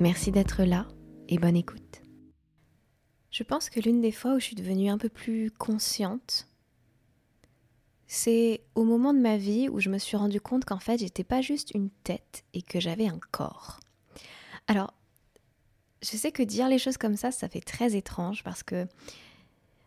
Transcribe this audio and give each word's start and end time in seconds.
Merci 0.00 0.32
d'être 0.32 0.64
là 0.64 0.86
et 1.28 1.38
bonne 1.38 1.56
écoute. 1.56 2.02
Je 3.30 3.42
pense 3.42 3.70
que 3.70 3.80
l'une 3.80 4.00
des 4.00 4.12
fois 4.12 4.34
où 4.34 4.40
je 4.40 4.44
suis 4.44 4.56
devenue 4.56 4.90
un 4.90 4.98
peu 4.98 5.08
plus 5.08 5.50
consciente, 5.50 6.48
c'est 8.06 8.62
au 8.74 8.84
moment 8.84 9.14
de 9.14 9.20
ma 9.20 9.36
vie 9.36 9.68
où 9.68 9.80
je 9.80 9.88
me 9.88 9.98
suis 9.98 10.16
rendu 10.16 10.40
compte 10.40 10.64
qu'en 10.64 10.78
fait 10.78 10.98
j'étais 10.98 11.24
pas 11.24 11.40
juste 11.40 11.70
une 11.74 11.88
tête 12.04 12.44
et 12.52 12.62
que 12.62 12.80
j'avais 12.80 13.06
un 13.06 13.20
corps. 13.30 13.80
Alors, 14.66 14.92
je 16.02 16.16
sais 16.16 16.32
que 16.32 16.42
dire 16.42 16.68
les 16.68 16.78
choses 16.78 16.98
comme 16.98 17.16
ça, 17.16 17.30
ça 17.30 17.48
fait 17.48 17.60
très 17.60 17.94
étrange 17.96 18.42
parce 18.42 18.62
que, 18.62 18.86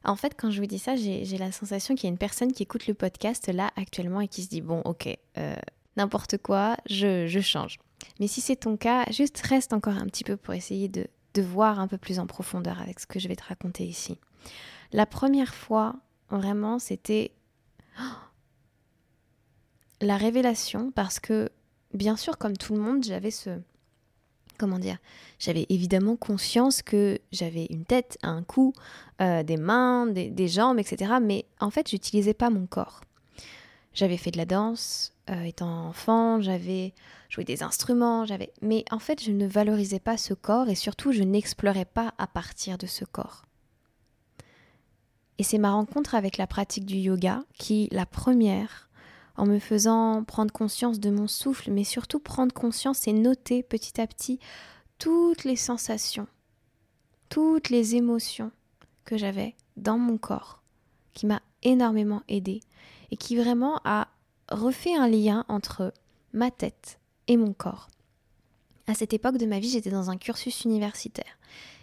en 0.04 0.16
fait, 0.16 0.34
quand 0.38 0.50
je 0.50 0.62
vous 0.62 0.68
dis 0.68 0.80
ça, 0.80 0.96
j'ai 0.96 1.38
la 1.38 1.52
sensation 1.52 1.96
qu'il 1.96 2.06
y 2.06 2.08
a 2.08 2.12
une 2.12 2.18
personne 2.18 2.54
qui 2.54 2.64
écoute 2.64 2.88
le 2.88 2.94
podcast 2.94 3.48
là 3.48 3.72
actuellement 3.76 4.22
et 4.22 4.28
qui 4.28 4.44
se 4.44 4.50
dit 4.50 4.62
bon, 4.62 4.82
ok, 4.86 5.10
euh, 5.38 5.56
n'importe 5.98 6.38
quoi, 6.38 6.78
je, 6.90 7.28
je 7.28 7.40
change. 7.42 7.80
Mais 8.20 8.28
si 8.28 8.42
c'est 8.42 8.56
ton 8.56 8.78
cas, 8.78 9.06
juste 9.12 9.40
reste 9.42 9.74
encore 9.74 9.96
un 9.96 10.06
petit 10.06 10.24
peu 10.24 10.38
pour 10.38 10.54
essayer 10.54 10.88
de, 10.88 11.08
voir 11.42 11.82
un 11.82 11.88
peu 11.90 11.98
plus 11.98 12.20
en 12.20 12.28
profondeur 12.28 12.80
avec 12.80 12.98
ce 13.02 13.06
que 13.06 13.20
je 13.20 13.28
vais 13.28 13.36
te 13.36 13.44
raconter 13.44 13.84
ici. 13.84 14.18
La 14.94 15.06
première 15.06 15.54
fois, 15.54 15.98
vraiment, 16.30 16.80
c'était 16.80 17.32
la 20.02 20.16
révélation 20.16 20.92
parce 20.92 21.20
que, 21.20 21.50
bien 21.94 22.16
sûr, 22.16 22.38
comme 22.38 22.56
tout 22.56 22.74
le 22.74 22.82
monde, 22.82 23.04
j'avais 23.04 23.32
ce... 23.32 23.60
Comment 24.58 24.80
dire 24.80 24.98
J'avais 25.38 25.66
évidemment 25.68 26.16
conscience 26.16 26.82
que 26.82 27.20
j'avais 27.34 27.68
une 27.70 27.84
tête, 27.84 28.18
un 28.24 28.42
cou, 28.42 28.72
euh, 29.20 29.44
des 29.44 29.58
mains, 29.58 30.06
des, 30.06 30.30
des, 30.30 30.48
jambes, 30.48 30.80
etc. 30.80 31.16
Mais 31.22 31.46
en 31.60 31.70
fait, 31.70 31.90
j'utilisais 31.90 32.34
pas 32.34 32.50
mon 32.50 32.66
corps. 32.66 33.02
J'avais 33.94 34.16
fait 34.16 34.32
de 34.32 34.38
la 34.38 34.46
danse, 34.46 35.15
euh, 35.30 35.44
étant 35.44 35.88
enfant, 35.88 36.40
j'avais 36.42 36.94
joué 37.30 37.44
des 37.44 37.64
instruments, 37.64 38.26
j'avais. 38.26 38.54
Mais 38.62 38.86
en 38.92 39.00
fait, 39.00 39.24
je 39.24 39.32
ne 39.32 39.48
valorisais 39.48 40.00
pas 40.00 40.18
ce 40.18 40.34
corps 40.34 40.70
et 40.70 40.76
surtout, 40.76 41.12
je 41.12 41.24
n'explorais 41.24 41.86
pas 41.86 42.14
à 42.18 42.28
partir 42.28 42.78
de 42.78 42.86
ce 42.86 43.06
corps. 43.06 43.44
Et 45.38 45.44
c'est 45.44 45.58
ma 45.58 45.72
rencontre 45.72 46.16
avec 46.16 46.38
la 46.38 46.48
pratique 46.48 46.86
du 46.86 46.96
yoga 46.96 47.44
qui, 47.58 47.90
la 47.92 48.06
première, 48.06 48.90
en 49.36 49.46
me 49.46 49.60
faisant 49.60 50.24
prendre 50.24 50.54
conscience 50.54 51.00
de 51.00 51.10
mon 51.10 51.28
souffle, 51.28 51.72
mais 51.72 51.84
surtout 51.84 52.20
prendre 52.20 52.54
conscience 52.54 53.08
et 53.08 53.14
noter 53.14 53.64
petit 53.64 54.00
à 54.00 54.08
petit 54.08 54.40
toutes 54.98 55.44
les 55.44 55.58
sensations, 55.58 56.28
toutes 57.30 57.70
les 57.70 57.96
émotions 57.96 58.52
que 59.04 59.18
j'avais 59.18 59.56
dans 59.76 59.98
mon 59.98 60.18
corps, 60.18 60.62
qui 61.14 61.26
m'a 61.26 61.42
énormément 61.64 62.22
aidée 62.30 62.62
et 63.12 63.18
qui 63.18 63.36
vraiment 63.36 63.82
a 63.84 64.08
refait 64.50 64.96
un 64.96 65.08
lien 65.08 65.46
entre 65.48 65.94
ma 66.34 66.52
tête 66.52 67.00
et 67.28 67.38
mon 67.38 67.54
corps. 67.54 67.88
À 68.88 68.94
cette 68.94 69.14
époque 69.14 69.38
de 69.38 69.46
ma 69.46 69.60
vie, 69.60 69.70
j'étais 69.70 69.90
dans 69.90 70.10
un 70.10 70.18
cursus 70.18 70.64
universitaire. 70.64 71.40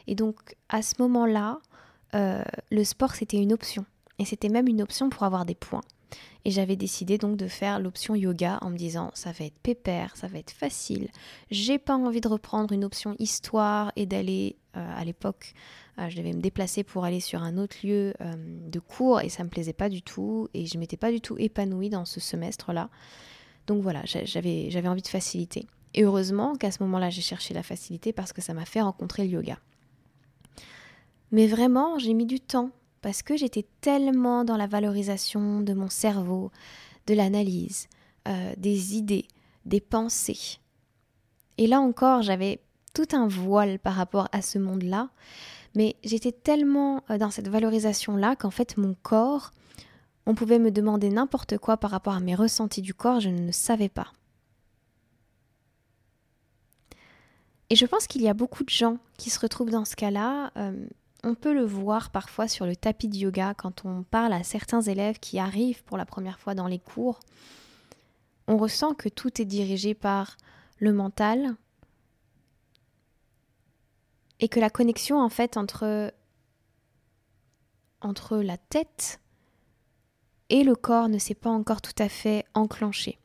Et 0.06 0.14
donc, 0.14 0.56
à 0.68 0.82
ce 0.82 0.94
moment-là, 1.00 1.60
euh, 2.14 2.44
le 2.70 2.84
sport, 2.84 3.14
c'était 3.14 3.38
une 3.38 3.52
option. 3.52 3.84
Et 4.18 4.24
c'était 4.24 4.48
même 4.48 4.68
une 4.68 4.82
option 4.82 5.10
pour 5.10 5.24
avoir 5.24 5.44
des 5.44 5.54
points. 5.54 5.82
Et 6.44 6.50
j'avais 6.50 6.76
décidé 6.76 7.18
donc 7.18 7.36
de 7.36 7.46
faire 7.46 7.78
l'option 7.78 8.14
yoga 8.14 8.58
en 8.62 8.70
me 8.70 8.76
disant 8.76 9.10
ça 9.14 9.32
va 9.32 9.44
être 9.44 9.58
pépère, 9.62 10.16
ça 10.16 10.26
va 10.26 10.38
être 10.38 10.50
facile. 10.50 11.08
J'ai 11.50 11.78
pas 11.78 11.96
envie 11.96 12.20
de 12.20 12.28
reprendre 12.28 12.72
une 12.72 12.84
option 12.84 13.14
histoire 13.18 13.92
et 13.96 14.06
d'aller 14.06 14.56
euh, 14.76 14.94
à 14.96 15.04
l'époque 15.04 15.54
euh, 15.98 16.08
je 16.08 16.16
devais 16.16 16.32
me 16.32 16.40
déplacer 16.40 16.84
pour 16.84 17.04
aller 17.04 17.20
sur 17.20 17.42
un 17.42 17.58
autre 17.58 17.76
lieu 17.84 18.14
euh, 18.20 18.34
de 18.36 18.78
cours 18.78 19.20
et 19.20 19.28
ça 19.28 19.44
me 19.44 19.50
plaisait 19.50 19.74
pas 19.74 19.88
du 19.88 20.02
tout 20.02 20.48
et 20.54 20.64
je 20.66 20.78
m'étais 20.78 20.96
pas 20.96 21.10
du 21.12 21.20
tout 21.20 21.36
épanouie 21.38 21.90
dans 21.90 22.04
ce 22.04 22.18
semestre-là. 22.18 22.88
Donc 23.66 23.82
voilà, 23.82 24.02
j'avais, 24.04 24.70
j'avais 24.70 24.88
envie 24.88 25.02
de 25.02 25.08
facilité. 25.08 25.66
Et 25.94 26.04
heureusement 26.04 26.56
qu'à 26.56 26.70
ce 26.70 26.82
moment-là, 26.82 27.10
j'ai 27.10 27.20
cherché 27.20 27.52
la 27.52 27.62
facilité 27.62 28.12
parce 28.12 28.32
que 28.32 28.40
ça 28.40 28.54
m'a 28.54 28.64
fait 28.64 28.80
rencontrer 28.80 29.24
le 29.24 29.30
yoga. 29.30 29.58
Mais 31.30 31.46
vraiment, 31.46 31.98
j'ai 31.98 32.14
mis 32.14 32.26
du 32.26 32.40
temps 32.40 32.70
parce 33.02 33.22
que 33.22 33.36
j'étais 33.36 33.66
tellement 33.80 34.44
dans 34.44 34.56
la 34.56 34.66
valorisation 34.66 35.60
de 35.60 35.74
mon 35.74 35.88
cerveau, 35.88 36.50
de 37.06 37.14
l'analyse, 37.14 37.88
euh, 38.28 38.52
des 38.56 38.96
idées, 38.96 39.26
des 39.66 39.80
pensées. 39.80 40.58
Et 41.58 41.66
là 41.66 41.80
encore, 41.80 42.22
j'avais 42.22 42.60
tout 42.94 43.08
un 43.12 43.28
voile 43.28 43.78
par 43.78 43.94
rapport 43.94 44.28
à 44.32 44.40
ce 44.40 44.58
monde-là 44.58 45.10
mais 45.74 45.96
j'étais 46.04 46.32
tellement 46.32 47.02
euh, 47.10 47.18
dans 47.18 47.30
cette 47.30 47.48
valorisation-là 47.48 48.36
qu'en 48.36 48.50
fait 48.50 48.76
mon 48.76 48.94
corps, 49.02 49.52
on 50.26 50.34
pouvait 50.34 50.58
me 50.58 50.70
demander 50.70 51.08
n'importe 51.08 51.58
quoi 51.58 51.76
par 51.76 51.90
rapport 51.90 52.14
à 52.14 52.20
mes 52.20 52.34
ressentis 52.34 52.82
du 52.82 52.94
corps, 52.94 53.20
je 53.20 53.30
ne 53.30 53.52
savais 53.52 53.88
pas. 53.88 54.12
Et 57.70 57.76
je 57.76 57.86
pense 57.86 58.06
qu'il 58.06 58.20
y 58.22 58.28
a 58.28 58.34
beaucoup 58.34 58.64
de 58.64 58.70
gens 58.70 58.98
qui 59.16 59.30
se 59.30 59.40
retrouvent 59.40 59.70
dans 59.70 59.86
ce 59.86 59.96
cas-là. 59.96 60.52
Euh, 60.58 60.86
on 61.24 61.34
peut 61.34 61.54
le 61.54 61.64
voir 61.64 62.10
parfois 62.10 62.48
sur 62.48 62.66
le 62.66 62.76
tapis 62.76 63.08
de 63.08 63.16
yoga 63.16 63.54
quand 63.54 63.84
on 63.84 64.02
parle 64.02 64.32
à 64.32 64.42
certains 64.42 64.82
élèves 64.82 65.20
qui 65.20 65.38
arrivent 65.38 65.84
pour 65.84 65.96
la 65.96 66.06
première 66.06 66.38
fois 66.38 66.54
dans 66.54 66.66
les 66.66 66.78
cours. 66.78 67.20
On 68.48 68.56
ressent 68.56 68.94
que 68.94 69.08
tout 69.08 69.40
est 69.40 69.46
dirigé 69.46 69.94
par 69.94 70.36
le 70.78 70.92
mental, 70.92 71.56
et 74.42 74.48
que 74.48 74.60
la 74.60 74.68
connexion 74.68 75.20
en 75.20 75.28
fait 75.28 75.56
entre 75.56 76.12
entre 78.00 78.38
la 78.38 78.58
tête 78.58 79.20
et 80.48 80.64
le 80.64 80.74
corps 80.74 81.08
ne 81.08 81.18
s'est 81.18 81.36
pas 81.36 81.50
encore 81.50 81.80
tout 81.80 81.94
à 81.98 82.08
fait 82.08 82.44
enclenchée. 82.52 83.18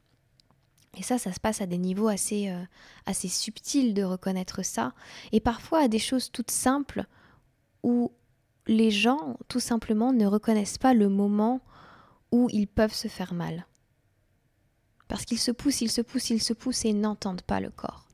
Et 0.96 1.02
ça, 1.02 1.18
ça 1.18 1.34
se 1.34 1.40
passe 1.40 1.62
à 1.62 1.66
des 1.66 1.80
niveaux 1.80 2.08
assez, 2.08 2.50
euh, 2.50 2.64
assez 3.08 3.28
subtils 3.28 3.96
de 3.96 4.04
reconnaître 4.04 4.64
ça, 4.64 4.94
et 5.32 5.40
parfois 5.40 5.80
à 5.80 5.88
des 5.88 6.00
choses 6.00 6.32
toutes 6.32 6.52
simples 6.52 7.06
où 7.84 8.12
les 8.68 8.92
gens, 8.92 9.38
tout 9.48 9.60
simplement, 9.60 10.14
ne 10.14 10.26
reconnaissent 10.26 10.78
pas 10.78 10.94
le 10.94 11.10
moment 11.10 11.62
où 12.32 12.50
ils 12.52 12.68
peuvent 12.68 12.94
se 12.94 13.08
faire 13.08 13.34
mal. 13.34 13.66
Parce 15.08 15.26
qu'ils 15.26 15.40
se 15.40 15.52
poussent, 15.52 15.82
ils 15.82 15.92
se 15.92 16.02
poussent, 16.02 16.30
ils 16.30 16.42
se 16.42 16.54
poussent 16.54 16.86
et 16.86 16.94
n'entendent 16.94 17.42
pas 17.42 17.60
le 17.60 17.70
corps. 17.70 18.08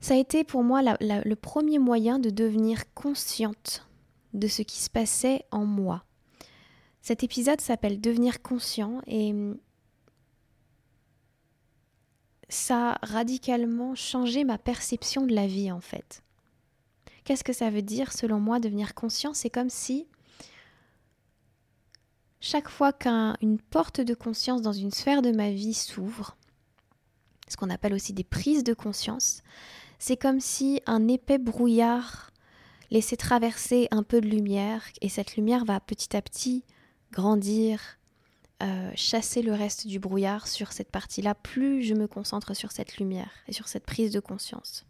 Ça 0.00 0.14
a 0.14 0.18
été 0.18 0.44
pour 0.44 0.62
moi 0.62 0.82
le 0.82 1.34
premier 1.34 1.78
moyen 1.78 2.18
de 2.18 2.30
devenir 2.30 2.92
consciente 2.94 3.88
de 4.34 4.46
ce 4.46 4.62
qui 4.62 4.78
se 4.78 4.90
passait 4.90 5.44
en 5.50 5.64
moi. 5.64 6.04
Cet 7.00 7.22
épisode 7.22 7.60
s'appelle 7.60 8.00
Devenir 8.00 8.42
conscient 8.42 9.00
et 9.06 9.32
ça 12.48 12.92
a 12.92 13.06
radicalement 13.06 13.94
changé 13.94 14.44
ma 14.44 14.58
perception 14.58 15.26
de 15.26 15.34
la 15.34 15.46
vie 15.46 15.72
en 15.72 15.80
fait. 15.80 16.22
Qu'est-ce 17.26 17.42
que 17.42 17.52
ça 17.52 17.70
veut 17.70 17.82
dire 17.82 18.12
selon 18.12 18.38
moi 18.38 18.60
devenir 18.60 18.94
conscient? 18.94 19.34
C'est 19.34 19.50
comme 19.50 19.68
si 19.68 20.06
chaque 22.38 22.68
fois 22.68 22.92
qu'une 22.92 23.58
porte 23.68 24.00
de 24.00 24.14
conscience 24.14 24.62
dans 24.62 24.72
une 24.72 24.92
sphère 24.92 25.22
de 25.22 25.32
ma 25.32 25.50
vie 25.50 25.74
s'ouvre, 25.74 26.36
ce 27.48 27.56
qu'on 27.56 27.68
appelle 27.68 27.94
aussi 27.94 28.12
des 28.12 28.22
prises 28.22 28.62
de 28.62 28.74
conscience, 28.74 29.42
c'est 29.98 30.16
comme 30.16 30.38
si 30.38 30.80
un 30.86 31.08
épais 31.08 31.38
brouillard 31.38 32.30
laissait 32.92 33.16
traverser 33.16 33.88
un 33.90 34.04
peu 34.04 34.20
de 34.20 34.28
lumière 34.28 34.84
et 35.00 35.08
cette 35.08 35.34
lumière 35.34 35.64
va 35.64 35.80
petit 35.80 36.16
à 36.16 36.22
petit 36.22 36.62
grandir, 37.10 37.98
euh, 38.62 38.92
chasser 38.94 39.42
le 39.42 39.52
reste 39.52 39.88
du 39.88 39.98
brouillard 39.98 40.46
sur 40.46 40.70
cette 40.70 40.92
partie-là, 40.92 41.34
plus 41.34 41.82
je 41.82 41.94
me 41.94 42.06
concentre 42.06 42.54
sur 42.54 42.70
cette 42.70 42.98
lumière 42.98 43.32
et 43.48 43.52
sur 43.52 43.66
cette 43.66 43.84
prise 43.84 44.12
de 44.12 44.20
conscience. 44.20 44.86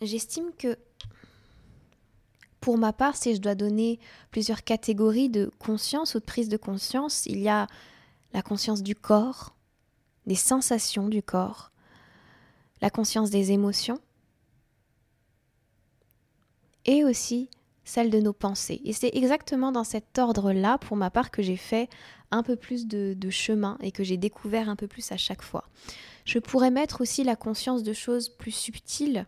J'estime 0.00 0.50
que 0.56 0.78
pour 2.60 2.78
ma 2.78 2.92
part, 2.92 3.16
si 3.16 3.34
je 3.34 3.40
dois 3.40 3.54
donner 3.54 3.98
plusieurs 4.30 4.64
catégories 4.64 5.28
de 5.28 5.50
conscience 5.58 6.14
ou 6.14 6.20
de 6.20 6.24
prise 6.24 6.48
de 6.48 6.56
conscience, 6.56 7.26
il 7.26 7.38
y 7.38 7.48
a 7.48 7.66
la 8.32 8.42
conscience 8.42 8.82
du 8.82 8.94
corps, 8.94 9.54
des 10.26 10.34
sensations 10.34 11.08
du 11.08 11.22
corps, 11.22 11.70
la 12.80 12.90
conscience 12.90 13.30
des 13.30 13.52
émotions 13.52 14.00
et 16.84 17.04
aussi 17.04 17.50
celle 17.84 18.10
de 18.10 18.20
nos 18.20 18.32
pensées. 18.32 18.80
Et 18.84 18.92
c'est 18.92 19.14
exactement 19.14 19.72
dans 19.72 19.84
cet 19.84 20.18
ordre-là, 20.18 20.78
pour 20.78 20.96
ma 20.96 21.10
part, 21.10 21.30
que 21.30 21.42
j'ai 21.42 21.56
fait 21.56 21.88
un 22.30 22.42
peu 22.42 22.56
plus 22.56 22.86
de, 22.86 23.30
chemin 23.30 23.76
et 23.82 23.90
que 23.90 24.04
j'ai 24.04 24.16
découvert 24.16 24.68
un 24.68 24.76
peu 24.76 24.86
plus 24.86 25.10
à 25.12 25.16
chaque 25.16 25.42
fois. 25.42 25.64
Je 26.24 26.38
pourrais 26.38 26.70
mettre 26.70 27.00
aussi 27.00 27.24
la 27.24 27.36
conscience 27.36 27.82
de 27.82 27.92
choses 27.92 28.28
plus 28.28 28.52
subtiles, 28.52 29.26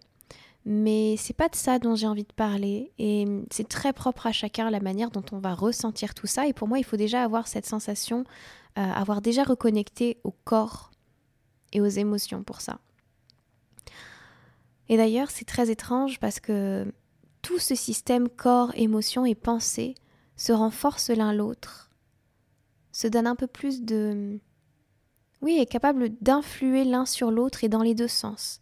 mais 0.64 1.16
c'est 1.16 1.36
pas 1.36 1.48
de 1.48 1.56
ça 1.56 1.78
dont 1.78 1.96
j'ai 1.96 2.06
envie 2.06 2.24
de 2.24 2.32
parler. 2.32 2.92
Et 2.98 3.26
c'est 3.50 3.68
très 3.68 3.92
propre 3.92 4.26
à 4.26 4.32
chacun 4.32 4.70
la 4.70 4.80
manière 4.80 5.10
dont 5.10 5.24
on 5.32 5.38
va 5.38 5.54
ressentir 5.54 6.14
tout 6.14 6.26
ça. 6.26 6.46
Et 6.46 6.52
pour 6.52 6.68
moi, 6.68 6.78
il 6.78 6.84
faut 6.84 6.96
déjà 6.96 7.22
avoir 7.22 7.48
cette 7.48 7.66
sensation, 7.66 8.24
euh, 8.78 8.82
avoir 8.82 9.22
déjà 9.22 9.42
reconnecté 9.42 10.18
au 10.24 10.30
corps 10.44 10.92
et 11.72 11.80
aux 11.80 11.86
émotions 11.86 12.42
pour 12.44 12.60
ça. 12.60 12.78
Et 14.88 14.96
d'ailleurs, 14.96 15.30
c'est 15.30 15.46
très 15.46 15.70
étrange 15.70 16.20
parce 16.20 16.38
que 16.38 16.92
tout 17.40 17.58
ce 17.58 17.74
système 17.74 18.28
corps, 18.28 18.70
émotion 18.74 19.24
et 19.24 19.34
pensée 19.34 19.94
se 20.36 20.52
renforce 20.52 21.10
l'un 21.10 21.32
l'autre, 21.32 21.90
se 22.92 23.08
donne 23.08 23.26
un 23.26 23.36
peu 23.36 23.46
plus 23.46 23.82
de... 23.82 24.38
Oui, 25.40 25.58
est 25.58 25.66
capable 25.66 26.10
d'influer 26.20 26.84
l'un 26.84 27.04
sur 27.04 27.32
l'autre 27.32 27.64
et 27.64 27.68
dans 27.68 27.82
les 27.82 27.94
deux 27.94 28.06
sens. 28.06 28.60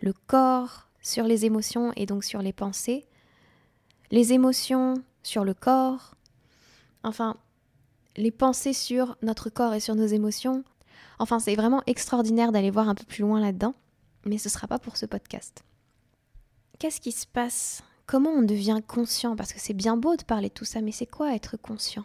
Le 0.00 0.12
corps 0.12 0.85
sur 1.06 1.24
les 1.24 1.44
émotions 1.44 1.92
et 1.94 2.04
donc 2.04 2.24
sur 2.24 2.42
les 2.42 2.52
pensées, 2.52 3.06
les 4.10 4.32
émotions 4.32 4.94
sur 5.22 5.44
le 5.44 5.54
corps, 5.54 6.16
enfin, 7.04 7.36
les 8.16 8.32
pensées 8.32 8.72
sur 8.72 9.16
notre 9.22 9.48
corps 9.48 9.74
et 9.74 9.80
sur 9.80 9.94
nos 9.94 10.06
émotions. 10.06 10.64
Enfin, 11.20 11.38
c'est 11.38 11.54
vraiment 11.54 11.82
extraordinaire 11.86 12.50
d'aller 12.50 12.72
voir 12.72 12.88
un 12.88 12.96
peu 12.96 13.04
plus 13.04 13.22
loin 13.22 13.40
là-dedans, 13.40 13.74
mais 14.24 14.36
ce 14.36 14.48
ne 14.48 14.52
sera 14.52 14.66
pas 14.66 14.80
pour 14.80 14.96
ce 14.96 15.06
podcast. 15.06 15.62
Qu'est-ce 16.80 17.00
qui 17.00 17.12
se 17.12 17.26
passe? 17.26 17.84
Comment 18.06 18.30
on 18.30 18.42
devient 18.42 18.80
conscient? 18.84 19.36
Parce 19.36 19.52
que 19.52 19.60
c'est 19.60 19.74
bien 19.74 19.96
beau 19.96 20.16
de 20.16 20.24
parler 20.24 20.48
de 20.48 20.54
tout 20.54 20.64
ça, 20.64 20.80
mais 20.80 20.92
c'est 20.92 21.06
quoi 21.06 21.36
être 21.36 21.56
conscient? 21.56 22.04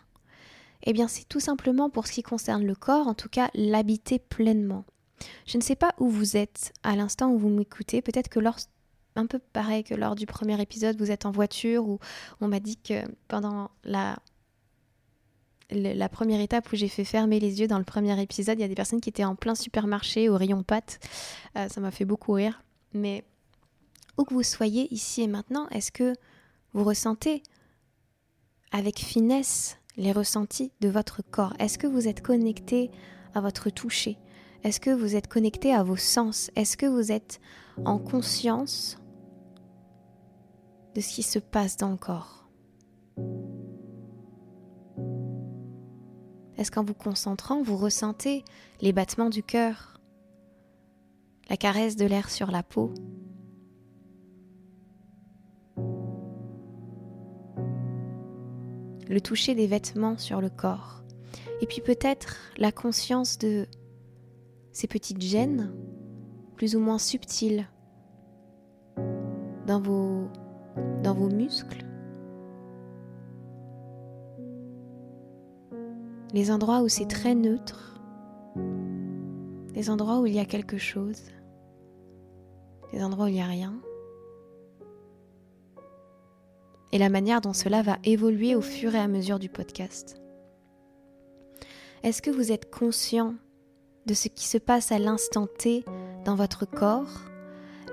Eh 0.83 0.93
bien, 0.93 1.07
c'est 1.07 1.27
tout 1.27 1.39
simplement 1.39 1.89
pour 1.89 2.05
ce 2.05 2.11
qui 2.11 2.23
concerne 2.23 2.65
le 2.65 2.75
corps, 2.75 3.07
en 3.07 3.15
tout 3.15 3.29
cas 3.29 3.49
l'habiter 3.55 4.19
pleinement. 4.19 4.85
Je 5.47 5.57
ne 5.57 5.63
sais 5.63 5.75
pas 5.75 5.93
où 5.99 6.07
vous 6.07 6.37
êtes 6.37 6.71
à 6.83 6.95
l'instant 6.95 7.31
où 7.31 7.37
vous 7.37 7.49
m'écoutez. 7.49 8.01
Peut-être 8.01 8.29
que 8.29 8.39
lors, 8.39 8.57
un 9.15 9.25
peu 9.25 9.39
pareil 9.39 9.83
que 9.83 9.93
lors 9.93 10.15
du 10.15 10.25
premier 10.25 10.59
épisode, 10.61 10.97
vous 10.97 11.11
êtes 11.11 11.25
en 11.25 11.31
voiture 11.31 11.87
ou 11.87 11.99
on 12.39 12.47
m'a 12.47 12.59
dit 12.59 12.77
que 12.77 13.03
pendant 13.27 13.71
la 13.83 14.17
la 15.73 16.09
première 16.09 16.41
étape 16.41 16.71
où 16.71 16.75
j'ai 16.75 16.89
fait 16.89 17.05
fermer 17.05 17.39
les 17.39 17.61
yeux 17.61 17.67
dans 17.67 17.77
le 17.77 17.85
premier 17.85 18.19
épisode, 18.21 18.59
il 18.59 18.61
y 18.61 18.65
a 18.65 18.67
des 18.67 18.75
personnes 18.75 19.01
qui 19.01 19.09
étaient 19.09 19.23
en 19.23 19.35
plein 19.35 19.55
supermarché 19.55 20.27
au 20.29 20.35
rayon 20.35 20.63
pâtes. 20.63 20.99
Euh, 21.57 21.69
ça 21.69 21.79
m'a 21.79 21.91
fait 21.91 22.05
beaucoup 22.05 22.33
rire. 22.33 22.61
Mais 22.93 23.23
où 24.17 24.25
que 24.25 24.33
vous 24.33 24.43
soyez 24.43 24.93
ici 24.93 25.21
et 25.21 25.27
maintenant, 25.27 25.67
est-ce 25.69 25.91
que 25.91 26.13
vous 26.73 26.83
ressentez 26.83 27.41
avec 28.71 28.99
finesse 28.99 29.77
les 29.97 30.11
ressentis 30.11 30.71
de 30.81 30.89
votre 30.89 31.21
corps? 31.21 31.53
Est-ce 31.59 31.77
que 31.77 31.87
vous 31.87 32.07
êtes 32.07 32.21
connecté 32.21 32.91
à 33.33 33.41
votre 33.41 33.69
toucher? 33.69 34.17
Est-ce 34.63 34.79
que 34.79 34.91
vous 34.91 35.15
êtes 35.15 35.27
connecté 35.27 35.73
à 35.73 35.83
vos 35.83 35.97
sens? 35.97 36.51
Est-ce 36.55 36.77
que 36.77 36.85
vous 36.85 37.11
êtes 37.11 37.39
en 37.85 37.97
conscience 37.97 38.97
de 40.95 41.01
ce 41.01 41.13
qui 41.13 41.23
se 41.23 41.39
passe 41.39 41.77
dans 41.77 41.89
le 41.89 41.97
corps. 41.97 42.49
Est-ce 46.57 46.69
qu'en 46.69 46.83
vous 46.83 46.93
concentrant, 46.93 47.63
vous 47.63 47.77
ressentez 47.77 48.43
les 48.81 48.93
battements 48.93 49.29
du 49.29 49.41
cœur, 49.41 49.99
la 51.49 51.57
caresse 51.57 51.95
de 51.95 52.05
l'air 52.05 52.29
sur 52.29 52.51
la 52.51 52.61
peau. 52.61 52.93
Le 59.09 59.19
toucher 59.19 59.55
des 59.55 59.67
vêtements 59.67 60.17
sur 60.17 60.39
le 60.39 60.49
corps, 60.49 61.03
et 61.61 61.65
puis 61.65 61.81
peut-être 61.81 62.37
la 62.57 62.71
conscience 62.71 63.37
de 63.37 63.67
ces 64.71 64.87
petites 64.87 65.21
gênes, 65.21 65.73
plus 66.55 66.75
ou 66.75 66.79
moins 66.79 66.99
subtiles, 66.99 67.67
dans 69.65 69.81
vos, 69.81 70.29
dans 71.03 71.13
vos 71.13 71.29
muscles, 71.29 71.85
les 76.33 76.51
endroits 76.51 76.81
où 76.81 76.87
c'est 76.87 77.07
très 77.07 77.35
neutre, 77.35 77.99
les 79.75 79.89
endroits 79.89 80.19
où 80.19 80.25
il 80.25 80.33
y 80.33 80.39
a 80.39 80.45
quelque 80.45 80.77
chose, 80.77 81.21
les 82.93 83.03
endroits 83.03 83.25
où 83.25 83.29
il 83.29 83.35
n'y 83.35 83.41
a 83.41 83.45
rien 83.45 83.73
et 86.91 86.97
la 86.97 87.09
manière 87.09 87.41
dont 87.41 87.53
cela 87.53 87.81
va 87.81 87.97
évoluer 88.03 88.55
au 88.55 88.61
fur 88.61 88.95
et 88.95 88.99
à 88.99 89.07
mesure 89.07 89.39
du 89.39 89.49
podcast. 89.49 90.21
Est-ce 92.03 92.21
que 92.21 92.31
vous 92.31 92.51
êtes 92.51 92.69
conscient 92.69 93.35
de 94.05 94.13
ce 94.13 94.27
qui 94.27 94.47
se 94.47 94.57
passe 94.57 94.91
à 94.91 94.99
l'instant 94.99 95.47
T 95.47 95.85
dans 96.25 96.35
votre 96.35 96.65
corps, 96.65 97.30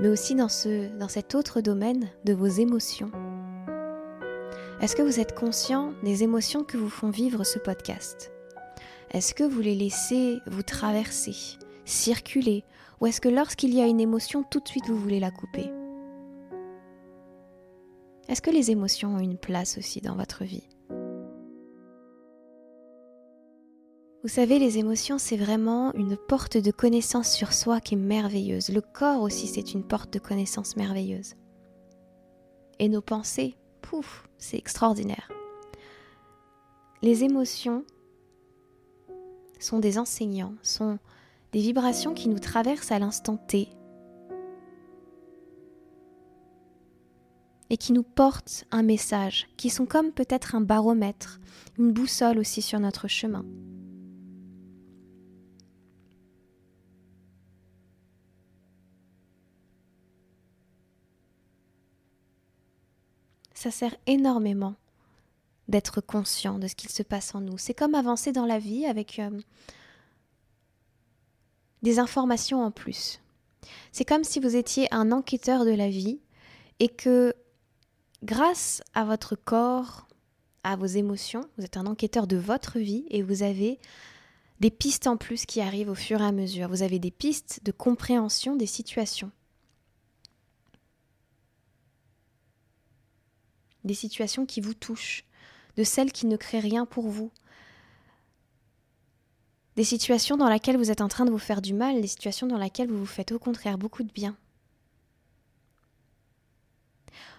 mais 0.01 0.09
aussi 0.09 0.35
dans, 0.35 0.49
ce, 0.49 0.89
dans 0.99 1.09
cet 1.09 1.35
autre 1.35 1.61
domaine 1.61 2.09
de 2.25 2.33
vos 2.33 2.47
émotions. 2.47 3.11
Est-ce 4.81 4.95
que 4.95 5.03
vous 5.03 5.19
êtes 5.19 5.35
conscient 5.35 5.93
des 6.05 6.23
émotions 6.23 6.63
que 6.63 6.77
vous 6.77 6.89
font 6.89 7.11
vivre 7.11 7.45
ce 7.45 7.59
podcast? 7.59 8.31
Est-ce 9.11 9.35
que 9.35 9.45
vous 9.45 9.61
les 9.61 9.75
laissez 9.75 10.39
vous 10.47 10.63
traverser, 10.63 11.35
circuler, 11.85 12.65
ou 13.01 13.07
est-ce 13.07 13.21
que 13.21 13.29
lorsqu'il 13.29 13.75
y 13.75 13.81
a 13.81 13.87
une 13.87 14.01
émotion, 14.01 14.45
tout 14.49 14.61
de 14.61 14.69
suite 14.69 14.89
vous 14.89 14.99
voulez 14.99 15.21
la 15.21 15.31
couper? 15.31 15.71
Est-ce 18.29 18.43
que 18.43 18.51
les 18.51 18.71
émotions 18.71 19.17
ont 19.17 19.21
une 19.21 19.39
place 19.39 19.79
aussi 19.79 20.01
dans 20.01 20.15
votre 20.15 20.45
vie? 20.45 20.69
Vous 24.29 24.35
savez, 24.35 24.59
les 24.59 24.77
émotions, 24.77 25.17
c'est 25.17 25.39
vraiment 25.39 25.91
une 25.95 26.19
porte 26.19 26.59
de 26.59 26.71
connaissance 26.71 27.33
sur 27.33 27.55
soi 27.55 27.81
qui 27.81 27.95
est 27.95 27.97
merveilleuse. 27.97 28.69
Le 28.69 28.83
corps 28.83 29.23
aussi, 29.23 29.47
c'est 29.47 29.73
une 29.73 29.83
porte 29.83 30.13
de 30.13 30.19
connaissance 30.19 30.77
merveilleuse. 30.77 31.33
Et 32.79 32.91
nos 32.91 33.01
pensées, 33.01 33.57
pouf, 33.81 34.29
c'est 34.37 34.59
extraordinaire. 34.59 35.31
Les 37.01 37.25
émotions 37.25 37.87
sont 39.59 39.79
des 39.79 39.97
enseignants, 39.97 40.53
sont 40.63 40.99
des 41.53 41.61
vibrations 41.61 42.13
qui 42.13 42.29
nous 42.29 42.39
traversent 42.39 42.93
à 42.93 42.99
l'instant 42.99 43.39
T, 43.39 43.71
et 47.71 47.79
qui 47.79 47.95
nous 47.95 48.03
portent 48.03 48.67
un 48.73 48.83
message, 48.83 49.49
qui 49.57 49.71
sont 49.71 49.87
comme 49.87 50.13
peut-être 50.13 50.55
un 50.55 50.61
baromètre, 50.61 51.41
une 51.79 51.93
boussole 51.93 52.39
aussi 52.39 52.61
sur 52.61 52.79
notre 52.79 53.09
chemin. 53.09 53.47
Ça 63.59 63.73
sert 63.73 63.97
énormément 64.07 64.77
d'être 65.67 66.01
conscient 66.01 66.61
de 66.61 66.69
ce 66.69 66.77
qu'il 66.77 66.91
se 66.91 67.03
passe 67.03 67.35
en 67.35 67.41
nous. 67.41 67.59
C'est 67.59 67.75
comme 67.75 67.97
avancer 67.97 68.31
dans 68.31 68.47
la 68.47 68.61
vie 68.61 68.87
avec 68.87 69.19
euh, 69.19 69.37
des 71.83 71.99
informations 71.99 72.63
en 72.63 72.71
plus. 72.71 73.21
C'est 73.91 74.05
comme 74.05 74.23
si 74.23 74.39
vous 74.39 74.55
étiez 74.55 74.87
un 74.95 75.11
enquêteur 75.11 75.65
de 75.65 75.73
la 75.73 75.89
vie 75.89 76.21
et 76.79 76.87
que 76.87 77.35
grâce 78.23 78.81
à 78.95 79.05
votre 79.05 79.35
corps, 79.35 80.07
à 80.63 80.77
vos 80.77 80.87
émotions, 80.87 81.43
vous 81.59 81.65
êtes 81.65 81.79
un 81.79 81.87
enquêteur 81.87 82.29
de 82.29 82.37
votre 82.37 82.79
vie 82.79 83.07
et 83.11 83.23
vous 83.23 83.43
avez 83.43 83.81
des 84.61 84.71
pistes 84.71 85.09
en 85.09 85.17
plus 85.17 85.47
qui 85.47 85.61
arrivent 85.61 85.91
au 85.91 85.97
fur 85.97 86.21
et 86.21 86.27
à 86.27 86.31
mesure. 86.31 86.69
Vous 86.69 86.85
avez 86.85 87.01
des 87.01 87.11
pistes 87.11 87.59
de 87.65 87.73
compréhension 87.73 88.55
des 88.55 88.67
situations. 88.67 89.33
Des 93.89 93.95
situations 93.95 94.47
qui 94.47 94.61
vous 94.61 94.75
touchent, 94.75 95.25
de 95.77 95.83
celles 95.83 96.13
qui 96.13 96.27
ne 96.27 96.37
créent 96.37 96.61
rien 96.61 96.87
pour 96.87 97.09
vous. 97.09 97.33
Des 99.75 99.85
situations 99.85 100.37
dans 100.37 100.49
lesquelles 100.49 100.77
vous 100.77 100.91
êtes 100.91 101.01
en 101.01 101.09
train 101.09 101.25
de 101.25 101.31
vous 101.31 101.39
faire 101.39 101.63
du 101.63 101.73
mal, 101.73 102.01
des 102.01 102.07
situations 102.07 102.47
dans 102.47 102.59
lesquelles 102.59 102.91
vous 102.91 102.99
vous 102.99 103.07
faites 103.07 103.33
au 103.33 103.39
contraire 103.39 103.79
beaucoup 103.79 104.05
de 104.05 104.13
bien. 104.13 104.37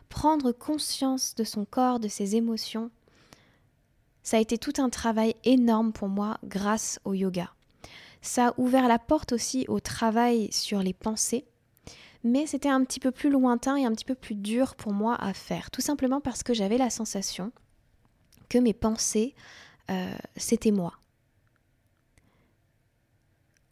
prendre 0.10 0.52
conscience 0.52 1.36
de 1.36 1.44
son 1.44 1.66
corps, 1.66 2.00
de 2.00 2.08
ses 2.08 2.36
émotions, 2.36 2.90
ça 4.24 4.38
a 4.38 4.40
été 4.40 4.58
tout 4.58 4.74
un 4.80 4.90
travail 4.90 5.36
énorme 5.44 5.94
pour 5.94 6.10
moi 6.10 6.40
grâce 6.44 7.00
au 7.06 7.14
yoga. 7.14 7.54
Ça 8.22 8.50
a 8.50 8.54
ouvert 8.58 8.88
la 8.88 9.00
porte 9.00 9.32
aussi 9.32 9.66
au 9.70 9.80
travail 9.80 10.52
sur 10.52 10.84
les 10.84 10.94
pensées, 10.94 11.46
mais 12.24 12.46
c'était 12.46 12.70
un 12.70 12.84
petit 12.84 13.00
peu 13.00 13.12
plus 13.12 13.30
lointain 13.30 13.76
et 13.76 13.86
un 13.86 13.92
petit 13.92 14.06
peu 14.06 14.16
plus 14.16 14.36
dur 14.36 14.76
pour 14.76 14.94
moi 14.94 15.16
à 15.16 15.34
faire, 15.34 15.72
tout 15.72 15.82
simplement 15.82 16.22
parce 16.22 16.44
que 16.44 16.54
j'avais 16.54 16.78
la 16.78 16.90
sensation 16.90 17.52
que 18.50 18.58
mes 18.58 18.74
pensées, 18.74 19.36
euh, 19.90 20.12
c'était 20.36 20.72
moi. 20.72 20.94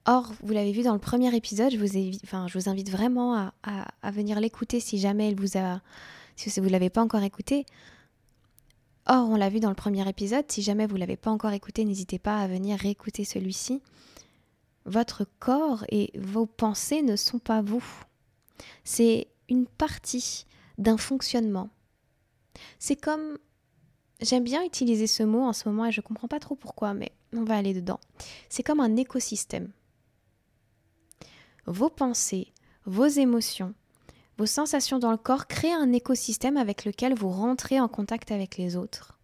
Or, 0.06 0.32
vous 0.42 0.54
l'avez 0.54 0.72
vu 0.72 0.84
dans 0.84 0.94
le 0.94 1.00
premier 1.00 1.36
épisode, 1.36 1.74
je 1.74 1.78
vous, 1.78 2.70
invite 2.70 2.90
vraiment 2.90 3.36
à, 3.36 3.54
à 4.02 4.12
venir 4.12 4.40
l'écouter 4.40 4.80
si 4.80 5.00
jamais 5.00 5.28
elle 5.28 5.40
vous 5.40 5.58
a 5.58 5.82
si 6.38 6.60
vous 6.60 6.68
ne 6.68 6.72
l'avez 6.72 6.90
pas 6.90 7.02
encore 7.02 7.24
écouté. 7.24 7.66
Or, 9.08 9.30
on 9.30 9.36
l'a 9.36 9.50
vu 9.50 9.60
dans 9.60 9.70
le 9.70 9.76
premier 9.76 10.08
épisode, 10.08 10.46
si 10.50 10.62
jamais 10.62 10.86
vous 10.86 10.96
ne 10.96 11.00
l'avez 11.00 11.18
pas 11.18 11.32
encore 11.32 11.52
écouté, 11.52 11.84
n'hésitez 11.84 12.20
pas 12.20 12.40
à 12.40 12.48
venir 12.48 12.78
réécouter 12.78 13.26
celui-ci. 13.26 13.82
votre 14.86 15.26
corps 15.40 15.84
et 15.90 16.12
vos 16.18 16.46
pensées 16.46 17.02
ne 17.02 17.18
sont 17.18 17.40
pas 17.40 17.62
vous. 17.62 17.84
C'est 18.84 19.28
une 19.50 19.68
partie 19.68 20.46
d'un 20.78 20.98
fonctionnement. 20.98 21.70
C'est 22.80 22.96
comme 22.96 23.38
J'aime 24.20 24.44
bien 24.44 24.64
utiliser 24.64 25.06
ce 25.06 25.22
mot 25.22 25.44
en 25.44 25.54
ce 25.54 25.70
moment 25.70 25.86
et 25.86 25.92
je 25.92 26.02
ne 26.02 26.04
comprends 26.04 26.28
pas 26.28 26.40
trop 26.40 26.56
pourquoi, 26.56 26.94
mais 26.94 27.12
on 27.34 27.44
va 27.44 27.56
aller 27.56 27.74
dedans. 27.74 28.00
C'est 28.50 28.64
comme 28.64 28.80
un 28.80 28.96
écosystème. 28.96 29.72
Vos 31.68 31.90
pensées, 31.90 32.52
vos 32.86 33.06
émotions, 33.06 33.76
vos 34.38 34.48
sensations 34.48 34.98
dans 34.98 35.12
le 35.12 35.18
corps 35.18 35.48
créent 35.48 35.74
un 35.74 35.94
écosystème 35.94 36.58
avec 36.58 36.86
lequel 36.86 37.14
vous 37.14 37.30
rentrez 37.30 37.80
en 37.80 37.88
contact 37.88 38.32
avec 38.32 38.58
les 38.58 38.76
autres, 38.76 39.20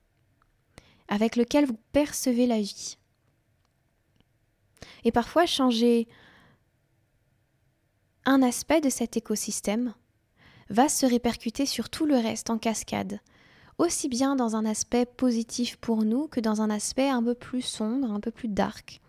avec 1.08 1.38
lequel 1.38 1.66
vous 1.66 1.78
percevez 1.92 2.46
la 2.46 2.60
vie. 2.60 2.98
Et 5.06 5.12
parfois, 5.12 5.46
changer 5.48 6.08
un 8.26 8.42
aspect 8.42 8.82
de 8.82 8.90
cet 8.90 9.18
écosystème 9.18 9.94
va 10.70 10.90
se 10.90 11.06
répercuter 11.06 11.66
sur 11.66 11.90
tout 11.90 12.06
le 12.06 12.16
reste 12.16 12.50
en 12.50 12.58
cascade, 12.58 13.20
aussi 13.78 14.08
bien 14.08 14.36
dans 14.36 14.56
un 14.56 14.66
aspect 14.66 15.06
positif 15.06 15.78
pour 15.78 16.04
nous 16.04 16.28
que 16.28 16.40
dans 16.40 16.62
un 16.62 16.70
aspect 16.70 17.10
un 17.10 17.24
peu 17.24 17.36
plus 17.36 17.62
sombre, 17.62 18.12
un 18.12 18.20
peu 18.20 18.32
plus 18.32 18.48
dark. 18.48 19.02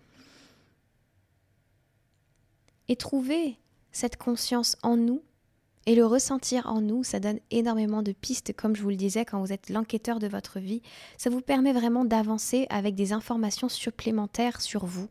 Et 2.88 2.97
trouver 2.97 3.59
cette 3.92 4.16
conscience 4.16 4.76
en 4.83 4.97
nous 4.97 5.23
et 5.87 5.94
le 5.94 6.06
ressentir 6.06 6.66
en 6.66 6.80
nous, 6.80 7.04
ça 7.04 7.21
donne 7.21 7.40
énormément 7.50 8.02
de 8.02 8.12
pistes, 8.12 8.54
comme 8.56 8.75
je 8.75 8.83
vous 8.83 8.88
le 8.88 8.97
disais, 8.97 9.25
quand 9.25 9.40
vous 9.40 9.52
êtes 9.52 9.68
l'enquêteur 9.68 10.18
de 10.18 10.26
votre 10.26 10.59
vie. 10.59 10.80
Ça 11.18 11.28
vous 11.28 11.42
permet 11.42 11.75
vraiment 11.75 12.06
d'avancer 12.06 12.66
avec 12.71 12.94
des 12.94 13.12
informations 13.12 13.68
supplémentaires 13.68 14.62
sur 14.62 14.87
vous. 14.87 15.09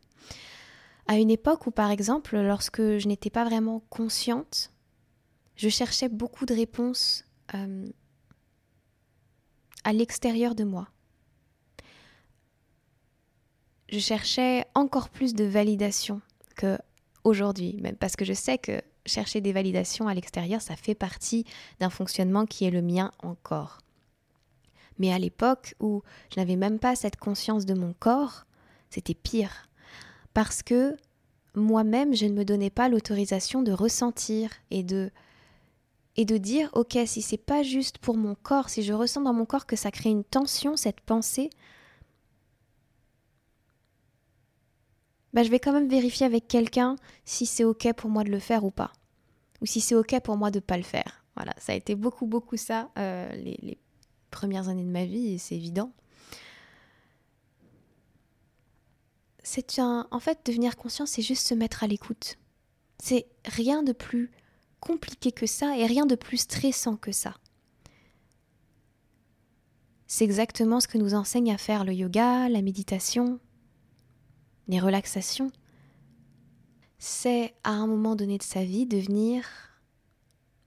À 1.06 1.18
une 1.18 1.30
époque 1.30 1.66
où, 1.66 1.70
par 1.70 1.90
exemple, 1.90 2.38
lorsque 2.38 2.80
je 2.80 3.08
n'étais 3.08 3.30
pas 3.30 3.44
vraiment 3.44 3.80
consciente, 3.90 4.72
je 5.56 5.68
cherchais 5.68 6.08
beaucoup 6.08 6.46
de 6.46 6.54
réponses 6.54 7.24
euh, 7.54 7.86
à 9.84 9.92
l'extérieur 9.92 10.54
de 10.54 10.64
moi. 10.64 10.88
Je 13.90 13.98
cherchais 13.98 14.64
encore 14.74 15.10
plus 15.10 15.34
de 15.34 15.44
validation 15.44 16.22
que 16.56 16.78
aujourd'hui, 17.22 17.78
même 17.82 17.96
parce 17.96 18.16
que 18.16 18.24
je 18.24 18.32
sais 18.32 18.58
que 18.58 18.80
chercher 19.06 19.40
des 19.40 19.52
validations 19.52 20.08
à 20.08 20.14
l'extérieur, 20.14 20.62
ça 20.62 20.76
fait 20.76 20.94
partie 20.94 21.44
d'un 21.80 21.90
fonctionnement 21.90 22.46
qui 22.46 22.64
est 22.64 22.70
le 22.70 22.82
mien 22.82 23.12
encore. 23.22 23.78
Mais 24.98 25.12
à 25.12 25.18
l'époque 25.18 25.74
où 25.80 26.02
je 26.32 26.40
n'avais 26.40 26.56
même 26.56 26.78
pas 26.78 26.96
cette 26.96 27.16
conscience 27.16 27.66
de 27.66 27.74
mon 27.74 27.92
corps, 27.92 28.46
c'était 28.90 29.14
pire. 29.14 29.68
Parce 30.34 30.62
que 30.62 30.96
moi-même, 31.54 32.14
je 32.14 32.26
ne 32.26 32.34
me 32.34 32.44
donnais 32.44 32.70
pas 32.70 32.88
l'autorisation 32.88 33.62
de 33.62 33.72
ressentir 33.72 34.50
et 34.70 34.82
de 34.82 35.10
et 36.16 36.24
de 36.24 36.36
dire 36.36 36.70
ok 36.74 36.96
si 37.06 37.22
c'est 37.22 37.36
pas 37.36 37.64
juste 37.64 37.98
pour 37.98 38.16
mon 38.16 38.36
corps 38.36 38.68
si 38.68 38.84
je 38.84 38.92
ressens 38.92 39.22
dans 39.22 39.32
mon 39.32 39.46
corps 39.46 39.66
que 39.66 39.74
ça 39.74 39.90
crée 39.90 40.10
une 40.10 40.22
tension 40.22 40.76
cette 40.76 41.00
pensée 41.00 41.50
bah, 45.32 45.42
je 45.42 45.50
vais 45.50 45.58
quand 45.58 45.72
même 45.72 45.88
vérifier 45.88 46.24
avec 46.24 46.46
quelqu'un 46.46 46.94
si 47.24 47.44
c'est 47.46 47.64
ok 47.64 47.92
pour 47.94 48.08
moi 48.08 48.22
de 48.22 48.30
le 48.30 48.38
faire 48.38 48.64
ou 48.64 48.70
pas. 48.70 48.92
Ou 49.60 49.66
si 49.66 49.80
c'est 49.80 49.96
ok 49.96 50.20
pour 50.20 50.36
moi 50.36 50.52
de 50.52 50.60
pas 50.60 50.76
le 50.76 50.84
faire. 50.84 51.24
Voilà 51.34 51.52
ça 51.58 51.72
a 51.72 51.74
été 51.74 51.96
beaucoup 51.96 52.26
beaucoup 52.26 52.56
ça 52.56 52.90
euh, 52.96 53.32
les, 53.32 53.58
les 53.60 53.78
premières 54.30 54.68
années 54.68 54.84
de 54.84 54.90
ma 54.90 55.04
vie 55.04 55.34
et 55.34 55.38
c'est 55.38 55.56
évident 55.56 55.92
c'est 59.44 59.78
en 59.78 60.20
fait 60.20 60.40
devenir 60.44 60.76
conscient 60.76 61.06
c'est 61.06 61.22
juste 61.22 61.46
se 61.46 61.54
mettre 61.54 61.84
à 61.84 61.86
l'écoute 61.86 62.38
c'est 62.98 63.26
rien 63.44 63.82
de 63.82 63.92
plus 63.92 64.30
compliqué 64.80 65.32
que 65.32 65.46
ça 65.46 65.76
et 65.76 65.86
rien 65.86 66.06
de 66.06 66.14
plus 66.14 66.38
stressant 66.38 66.96
que 66.96 67.12
ça. 67.12 67.34
C'est 70.06 70.24
exactement 70.24 70.80
ce 70.80 70.88
que 70.88 70.98
nous 70.98 71.14
enseigne 71.14 71.52
à 71.52 71.58
faire 71.58 71.84
le 71.84 71.92
yoga, 71.92 72.48
la 72.48 72.62
méditation, 72.62 73.40
les 74.68 74.78
relaxations. 74.78 75.50
C'est 76.98 77.54
à 77.64 77.70
un 77.70 77.86
moment 77.86 78.14
donné 78.14 78.38
de 78.38 78.42
sa 78.42 78.62
vie 78.62 78.86
devenir 78.86 79.44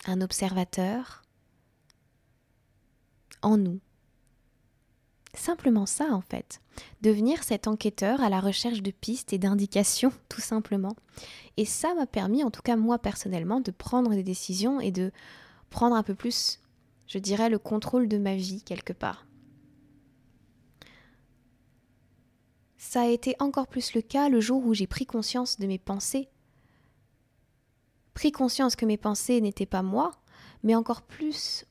un 0.05 0.21
observateur 0.21 1.23
en 3.41 3.57
nous. 3.57 3.79
Simplement 5.37 5.85
ça 5.85 6.07
en 6.11 6.21
fait. 6.21 6.61
Devenir 7.01 7.43
cet 7.43 7.67
enquêteur 7.67 8.21
à 8.21 8.29
la 8.29 8.39
recherche 8.39 8.81
de 8.81 8.89
pistes 8.89 9.33
et 9.33 9.37
d'indications 9.37 10.11
tout 10.29 10.41
simplement. 10.41 10.95
Et 11.57 11.65
ça 11.65 11.93
m'a 11.93 12.07
permis, 12.07 12.43
en 12.43 12.49
tout 12.49 12.63
cas 12.63 12.75
moi 12.75 12.97
personnellement, 12.97 13.61
de 13.61 13.71
prendre 13.71 14.11
des 14.11 14.23
décisions 14.23 14.79
et 14.79 14.91
de 14.91 15.11
prendre 15.69 15.95
un 15.95 16.01
peu 16.01 16.15
plus, 16.15 16.59
je 17.07 17.19
dirais, 17.19 17.49
le 17.49 17.59
contrôle 17.59 18.07
de 18.07 18.17
ma 18.17 18.35
vie 18.35 18.63
quelque 18.63 18.93
part. 18.93 19.27
Ça 22.77 23.01
a 23.01 23.07
été 23.07 23.35
encore 23.39 23.67
plus 23.67 23.93
le 23.93 24.01
cas 24.01 24.29
le 24.29 24.41
jour 24.41 24.65
où 24.65 24.73
j'ai 24.73 24.87
pris 24.87 25.05
conscience 25.05 25.59
de 25.59 25.67
mes 25.67 25.79
pensées. 25.79 26.29
Pris 28.15 28.31
conscience 28.31 28.75
que 28.75 28.85
mes 28.85 28.97
pensées 28.97 29.39
n'étaient 29.39 29.67
pas 29.67 29.83
moi, 29.83 30.13
mais 30.63 30.73
encore 30.73 31.03
plus 31.03 31.65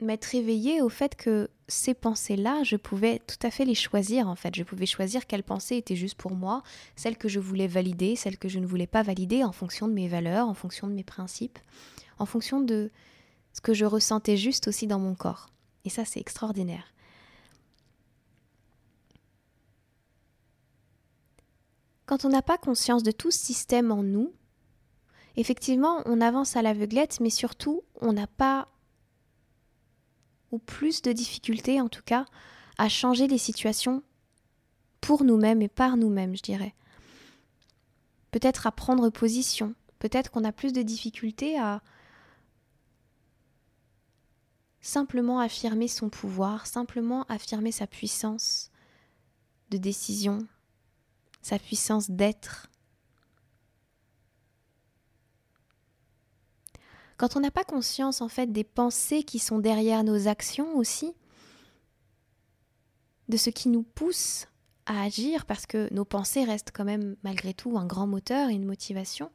m'être 0.00 0.26
réveillée 0.26 0.82
au 0.82 0.88
fait 0.88 1.14
que 1.14 1.48
ces 1.68 1.94
pensées-là, 1.94 2.62
je 2.62 2.76
pouvais 2.76 3.20
tout 3.26 3.38
à 3.42 3.50
fait 3.50 3.64
les 3.64 3.74
choisir 3.74 4.28
en 4.28 4.36
fait. 4.36 4.54
Je 4.54 4.62
pouvais 4.62 4.86
choisir 4.86 5.26
quelles 5.26 5.42
pensées 5.42 5.76
étaient 5.76 5.96
juste 5.96 6.16
pour 6.16 6.32
moi, 6.32 6.62
celles 6.96 7.16
que 7.16 7.28
je 7.28 7.40
voulais 7.40 7.66
valider, 7.66 8.14
celles 8.14 8.38
que 8.38 8.48
je 8.48 8.58
ne 8.58 8.66
voulais 8.66 8.86
pas 8.86 9.02
valider 9.02 9.42
en 9.42 9.52
fonction 9.52 9.88
de 9.88 9.94
mes 9.94 10.08
valeurs, 10.08 10.48
en 10.48 10.54
fonction 10.54 10.86
de 10.86 10.92
mes 10.92 11.04
principes, 11.04 11.58
en 12.18 12.26
fonction 12.26 12.60
de 12.60 12.90
ce 13.52 13.60
que 13.60 13.74
je 13.74 13.86
ressentais 13.86 14.36
juste 14.36 14.68
aussi 14.68 14.86
dans 14.86 14.98
mon 14.98 15.14
corps. 15.14 15.48
Et 15.84 15.88
ça, 15.88 16.04
c'est 16.04 16.20
extraordinaire. 16.20 16.92
Quand 22.04 22.24
on 22.24 22.28
n'a 22.28 22.42
pas 22.42 22.58
conscience 22.58 23.02
de 23.02 23.10
tout 23.10 23.30
ce 23.30 23.38
système 23.38 23.90
en 23.90 24.02
nous, 24.02 24.32
effectivement, 25.36 26.02
on 26.04 26.20
avance 26.20 26.54
à 26.54 26.62
l'aveuglette, 26.62 27.18
mais 27.20 27.30
surtout, 27.30 27.82
on 28.00 28.12
n'a 28.12 28.26
pas 28.26 28.68
ou 30.52 30.58
plus 30.58 31.02
de 31.02 31.12
difficultés 31.12 31.80
en 31.80 31.88
tout 31.88 32.02
cas 32.04 32.26
à 32.78 32.88
changer 32.88 33.26
les 33.26 33.38
situations 33.38 34.02
pour 35.00 35.24
nous-mêmes 35.24 35.62
et 35.62 35.68
par 35.68 35.96
nous-mêmes, 35.96 36.36
je 36.36 36.42
dirais. 36.42 36.74
Peut-être 38.30 38.66
à 38.66 38.72
prendre 38.72 39.08
position, 39.10 39.74
peut-être 39.98 40.30
qu'on 40.30 40.44
a 40.44 40.52
plus 40.52 40.72
de 40.72 40.82
difficultés 40.82 41.58
à 41.58 41.82
simplement 44.80 45.40
affirmer 45.40 45.88
son 45.88 46.08
pouvoir, 46.08 46.66
simplement 46.66 47.24
affirmer 47.28 47.72
sa 47.72 47.86
puissance 47.86 48.70
de 49.70 49.78
décision, 49.78 50.46
sa 51.42 51.58
puissance 51.58 52.10
d'être. 52.10 52.70
Quand 57.16 57.36
on 57.36 57.40
n'a 57.40 57.50
pas 57.50 57.64
conscience 57.64 58.20
en 58.20 58.28
fait 58.28 58.52
des 58.52 58.64
pensées 58.64 59.22
qui 59.22 59.38
sont 59.38 59.58
derrière 59.58 60.04
nos 60.04 60.28
actions 60.28 60.76
aussi, 60.76 61.14
de 63.28 63.36
ce 63.36 63.50
qui 63.50 63.68
nous 63.68 63.82
pousse 63.82 64.46
à 64.84 65.02
agir, 65.02 65.46
parce 65.46 65.66
que 65.66 65.92
nos 65.92 66.04
pensées 66.04 66.44
restent 66.44 66.70
quand 66.72 66.84
même 66.84 67.16
malgré 67.22 67.54
tout 67.54 67.76
un 67.76 67.86
grand 67.86 68.06
moteur 68.06 68.50
et 68.50 68.54
une 68.54 68.66
motivation, 68.66 69.30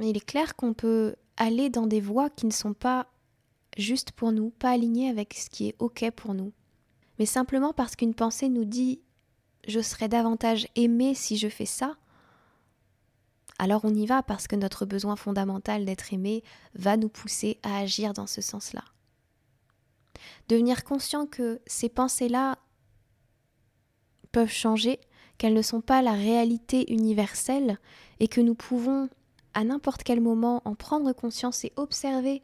il 0.00 0.16
est 0.16 0.24
clair 0.24 0.56
qu'on 0.56 0.74
peut 0.74 1.16
aller 1.36 1.70
dans 1.70 1.86
des 1.86 2.00
voies 2.00 2.30
qui 2.30 2.46
ne 2.46 2.52
sont 2.52 2.74
pas 2.74 3.06
juste 3.76 4.12
pour 4.12 4.32
nous, 4.32 4.50
pas 4.50 4.70
alignées 4.70 5.10
avec 5.10 5.34
ce 5.34 5.50
qui 5.50 5.68
est 5.68 5.76
OK 5.78 6.10
pour 6.12 6.34
nous. 6.34 6.52
Mais 7.18 7.26
simplement 7.26 7.72
parce 7.72 7.96
qu'une 7.96 8.14
pensée 8.14 8.48
nous 8.48 8.64
dit 8.64 9.00
je 9.66 9.80
serais 9.80 10.08
davantage 10.08 10.68
aimé 10.76 11.14
si 11.14 11.36
je 11.36 11.48
fais 11.48 11.66
ça, 11.66 11.96
alors 13.58 13.84
on 13.84 13.94
y 13.94 14.06
va 14.06 14.22
parce 14.22 14.46
que 14.46 14.56
notre 14.56 14.84
besoin 14.86 15.16
fondamental 15.16 15.84
d'être 15.84 16.12
aimé 16.12 16.42
va 16.74 16.96
nous 16.96 17.08
pousser 17.08 17.58
à 17.62 17.78
agir 17.78 18.12
dans 18.12 18.26
ce 18.26 18.40
sens-là. 18.40 18.84
Devenir 20.48 20.84
conscient 20.84 21.26
que 21.26 21.60
ces 21.66 21.88
pensées-là 21.88 22.58
peuvent 24.32 24.50
changer, 24.50 25.00
qu'elles 25.38 25.54
ne 25.54 25.62
sont 25.62 25.80
pas 25.80 26.02
la 26.02 26.12
réalité 26.12 26.92
universelle 26.92 27.78
et 28.20 28.28
que 28.28 28.40
nous 28.40 28.54
pouvons 28.54 29.08
à 29.54 29.64
n'importe 29.64 30.02
quel 30.02 30.20
moment 30.20 30.62
en 30.64 30.74
prendre 30.74 31.12
conscience 31.12 31.64
et 31.64 31.72
observer 31.76 32.42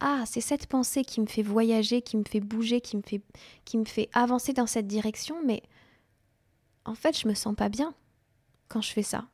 ah, 0.00 0.24
c'est 0.26 0.42
cette 0.42 0.66
pensée 0.66 1.04
qui 1.04 1.20
me 1.20 1.26
fait 1.26 1.42
voyager, 1.42 2.02
qui 2.02 2.16
me 2.16 2.24
fait 2.24 2.40
bouger, 2.40 2.80
qui 2.80 2.96
me 2.98 3.84
fait, 3.84 4.10
avancer 4.12 4.52
dans 4.52 4.66
cette 4.66 4.86
direction, 4.86 5.36
mais 5.44 5.62
en 6.84 6.94
fait, 6.94 7.18
je 7.18 7.26
me 7.26 7.34
sens 7.34 7.54
pas 7.54 7.70
bien 7.70 7.94
quand 8.68 8.82
je 8.82 8.92
fais 8.92 9.02
ça. 9.02 9.26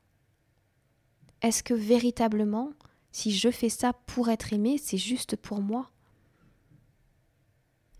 Est-ce 1.42 1.62
que 1.62 1.74
véritablement, 1.74 2.72
si 3.10 3.30
je 3.30 3.50
fais 3.50 3.68
ça 3.68 3.92
pour 3.92 4.30
être 4.30 4.52
aimé, 4.52 4.78
c'est 4.78 4.96
juste 4.96 5.36
pour 5.36 5.60
moi? 5.60 5.90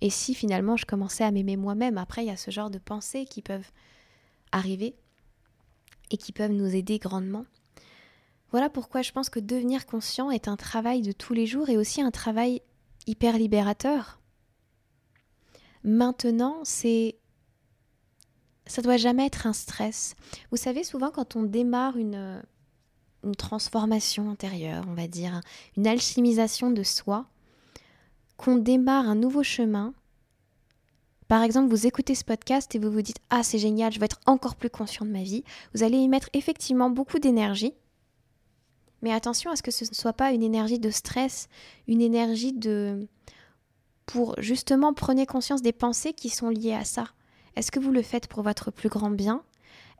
Et 0.00 0.10
si 0.10 0.34
finalement 0.34 0.76
je 0.76 0.86
commençais 0.86 1.24
à 1.24 1.30
m'aimer 1.30 1.56
moi-même, 1.56 1.98
après 1.98 2.24
il 2.24 2.28
y 2.28 2.30
a 2.30 2.36
ce 2.36 2.50
genre 2.50 2.70
de 2.70 2.78
pensées 2.78 3.24
qui 3.24 3.42
peuvent 3.42 3.70
arriver. 4.52 4.96
et 6.10 6.16
qui 6.16 6.32
peuvent 6.32 6.52
nous 6.52 6.74
aider 6.74 6.98
grandement. 6.98 7.46
Voilà 8.50 8.68
pourquoi 8.68 9.00
je 9.02 9.12
pense 9.12 9.30
que 9.30 9.40
devenir 9.40 9.86
conscient 9.86 10.30
est 10.30 10.46
un 10.46 10.56
travail 10.56 11.00
de 11.00 11.12
tous 11.12 11.32
les 11.32 11.46
jours 11.46 11.70
et 11.70 11.78
aussi 11.78 12.02
un 12.02 12.10
travail 12.10 12.60
hyper 13.06 13.38
libérateur. 13.38 14.20
Maintenant, 15.84 16.60
c'est 16.64 17.16
ça 18.66 18.82
doit 18.82 18.98
jamais 18.98 19.26
être 19.26 19.46
un 19.46 19.52
stress. 19.52 20.14
Vous 20.50 20.56
savez, 20.56 20.84
souvent 20.84 21.10
quand 21.10 21.34
on 21.34 21.42
démarre 21.42 21.96
une, 21.96 22.42
une 23.24 23.36
transformation 23.36 24.30
intérieure, 24.30 24.84
on 24.88 24.94
va 24.94 25.06
dire, 25.06 25.40
une 25.76 25.86
alchimisation 25.86 26.70
de 26.70 26.82
soi, 26.82 27.26
qu'on 28.36 28.56
démarre 28.56 29.08
un 29.08 29.14
nouveau 29.14 29.42
chemin, 29.42 29.94
par 31.32 31.42
exemple, 31.42 31.70
vous 31.70 31.86
écoutez 31.86 32.14
ce 32.14 32.24
podcast 32.24 32.74
et 32.74 32.78
vous 32.78 32.90
vous 32.90 33.00
dites 33.00 33.16
Ah, 33.30 33.42
c'est 33.42 33.58
génial, 33.58 33.90
je 33.90 33.98
vais 33.98 34.04
être 34.04 34.20
encore 34.26 34.54
plus 34.54 34.68
conscient 34.68 35.06
de 35.06 35.10
ma 35.10 35.22
vie. 35.22 35.44
Vous 35.74 35.82
allez 35.82 35.96
y 35.96 36.06
mettre 36.06 36.28
effectivement 36.34 36.90
beaucoup 36.90 37.18
d'énergie. 37.18 37.72
Mais 39.00 39.14
attention 39.14 39.50
à 39.50 39.56
ce 39.56 39.62
que 39.62 39.70
ce 39.70 39.86
ne 39.86 39.94
soit 39.94 40.12
pas 40.12 40.32
une 40.32 40.42
énergie 40.42 40.78
de 40.78 40.90
stress, 40.90 41.48
une 41.88 42.02
énergie 42.02 42.52
de. 42.52 43.08
pour 44.04 44.34
justement 44.42 44.92
prenez 44.92 45.24
conscience 45.24 45.62
des 45.62 45.72
pensées 45.72 46.12
qui 46.12 46.28
sont 46.28 46.50
liées 46.50 46.74
à 46.74 46.84
ça. 46.84 47.06
Est-ce 47.56 47.72
que 47.72 47.80
vous 47.80 47.92
le 47.92 48.02
faites 48.02 48.26
pour 48.26 48.42
votre 48.42 48.70
plus 48.70 48.90
grand 48.90 49.10
bien? 49.10 49.42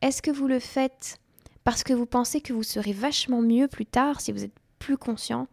Est-ce 0.03 0.21
que 0.21 0.31
vous 0.31 0.49
le 0.49 0.59
faites 0.59 1.19
parce 1.65 1.83
que 1.83 1.93
vous 1.93 2.07
pensez 2.07 2.41
que 2.41 2.53
vous 2.53 2.63
serez 2.63 2.93
vachement 2.93 3.41
mieux 3.41 3.69
plus 3.69 3.87
tard 3.87 4.21
si 4.21 4.33
vous 4.33 4.45
êtes 4.45 4.55
plus 4.79 4.97
conscient 4.97 5.47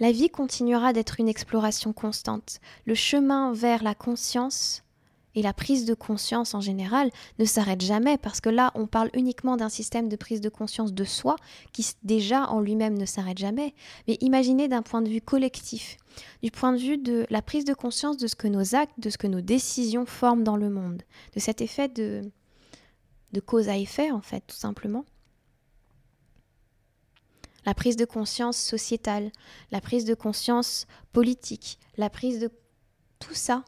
la 0.00 0.10
vie 0.10 0.28
continuera 0.28 0.92
d'être 0.92 1.20
une 1.20 1.28
exploration 1.28 1.92
constante. 1.92 2.60
Le 2.84 2.94
chemin 2.94 3.52
vers 3.52 3.82
la 3.84 3.94
conscience 3.94 4.82
et 5.36 5.42
la 5.42 5.52
prise 5.52 5.84
de 5.84 5.94
conscience 5.94 6.54
en 6.54 6.60
général 6.60 7.10
ne 7.38 7.44
s'arrête 7.44 7.80
jamais 7.80 8.18
parce 8.18 8.40
que 8.40 8.48
là, 8.48 8.72
on 8.74 8.86
parle 8.86 9.10
uniquement 9.14 9.56
d'un 9.56 9.68
système 9.68 10.08
de 10.08 10.16
prise 10.16 10.40
de 10.40 10.48
conscience 10.48 10.92
de 10.92 11.04
soi 11.04 11.36
qui 11.72 11.86
déjà 12.02 12.48
en 12.48 12.60
lui-même 12.60 12.98
ne 12.98 13.06
s'arrête 13.06 13.38
jamais. 13.38 13.74
Mais 14.06 14.16
imaginez 14.20 14.68
d'un 14.68 14.82
point 14.82 15.02
de 15.02 15.08
vue 15.08 15.20
collectif, 15.20 15.96
du 16.42 16.50
point 16.50 16.72
de 16.72 16.78
vue 16.78 16.98
de 16.98 17.26
la 17.30 17.42
prise 17.42 17.64
de 17.64 17.74
conscience 17.74 18.16
de 18.16 18.26
ce 18.26 18.36
que 18.36 18.48
nos 18.48 18.74
actes, 18.74 18.98
de 18.98 19.10
ce 19.10 19.18
que 19.18 19.26
nos 19.26 19.40
décisions 19.40 20.06
forment 20.06 20.44
dans 20.44 20.56
le 20.56 20.70
monde, 20.70 21.02
de 21.34 21.40
cet 21.40 21.60
effet 21.60 21.88
de, 21.88 22.22
de 23.34 23.40
cause 23.40 23.68
à 23.68 23.76
effet 23.76 24.10
en 24.10 24.22
fait, 24.22 24.42
tout 24.46 24.56
simplement 24.56 25.04
la 27.66 27.74
prise 27.74 27.96
de 27.96 28.04
conscience 28.04 28.56
sociétale, 28.56 29.30
la 29.70 29.80
prise 29.80 30.04
de 30.04 30.14
conscience 30.14 30.86
politique, 31.12 31.78
la 31.96 32.10
prise 32.10 32.40
de 32.40 32.50
tout 33.18 33.34
ça, 33.34 33.64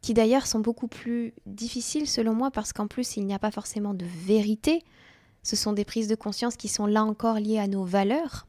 qui 0.00 0.14
d'ailleurs 0.14 0.46
sont 0.46 0.60
beaucoup 0.60 0.88
plus 0.88 1.34
difficiles 1.46 2.08
selon 2.08 2.34
moi 2.34 2.50
parce 2.50 2.72
qu'en 2.72 2.86
plus 2.86 3.16
il 3.16 3.26
n'y 3.26 3.34
a 3.34 3.38
pas 3.38 3.50
forcément 3.50 3.94
de 3.94 4.06
vérité, 4.06 4.84
ce 5.42 5.56
sont 5.56 5.72
des 5.72 5.84
prises 5.84 6.08
de 6.08 6.14
conscience 6.14 6.56
qui 6.56 6.68
sont 6.68 6.86
là 6.86 7.04
encore 7.04 7.40
liées 7.40 7.58
à 7.58 7.68
nos 7.68 7.84
valeurs. 7.84 8.46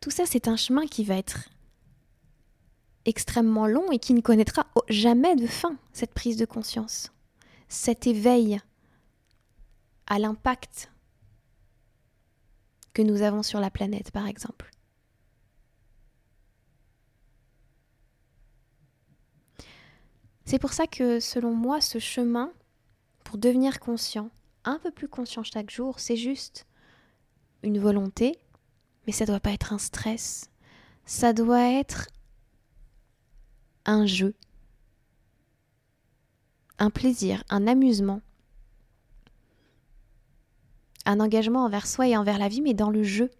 Tout 0.00 0.10
ça 0.10 0.24
c'est 0.26 0.48
un 0.48 0.56
chemin 0.56 0.86
qui 0.86 1.04
va 1.04 1.16
être 1.16 1.48
extrêmement 3.06 3.66
long 3.66 3.90
et 3.92 3.98
qui 3.98 4.14
ne 4.14 4.20
connaîtra 4.20 4.66
jamais 4.88 5.36
de 5.36 5.46
fin, 5.46 5.76
cette 5.92 6.14
prise 6.14 6.36
de 6.36 6.44
conscience, 6.44 7.12
cet 7.68 8.06
éveil 8.06 8.60
à 10.06 10.18
l'impact 10.18 10.90
que 12.92 13.02
nous 13.02 13.22
avons 13.22 13.42
sur 13.42 13.60
la 13.60 13.70
planète, 13.70 14.10
par 14.10 14.26
exemple. 14.26 14.70
C'est 20.44 20.58
pour 20.58 20.72
ça 20.72 20.86
que, 20.86 21.20
selon 21.20 21.54
moi, 21.54 21.80
ce 21.80 21.98
chemin, 21.98 22.52
pour 23.24 23.38
devenir 23.38 23.80
conscient, 23.80 24.30
un 24.64 24.78
peu 24.78 24.90
plus 24.90 25.08
conscient 25.08 25.42
chaque 25.42 25.70
jour, 25.70 25.98
c'est 25.98 26.16
juste 26.16 26.66
une 27.62 27.78
volonté, 27.78 28.38
mais 29.06 29.12
ça 29.12 29.24
doit 29.24 29.40
pas 29.40 29.52
être 29.52 29.72
un 29.72 29.78
stress. 29.78 30.50
Ça 31.06 31.32
doit 31.32 31.70
être 31.72 32.08
un 33.86 34.06
jeu, 34.06 34.34
un 36.78 36.90
plaisir, 36.90 37.44
un 37.50 37.66
amusement 37.66 38.20
un 41.06 41.20
engagement 41.20 41.64
envers 41.64 41.86
soi 41.86 42.08
et 42.08 42.16
envers 42.16 42.38
la 42.38 42.48
vie, 42.48 42.62
mais 42.62 42.74
dans 42.74 42.90
le 42.90 43.02
jeu. 43.02 43.30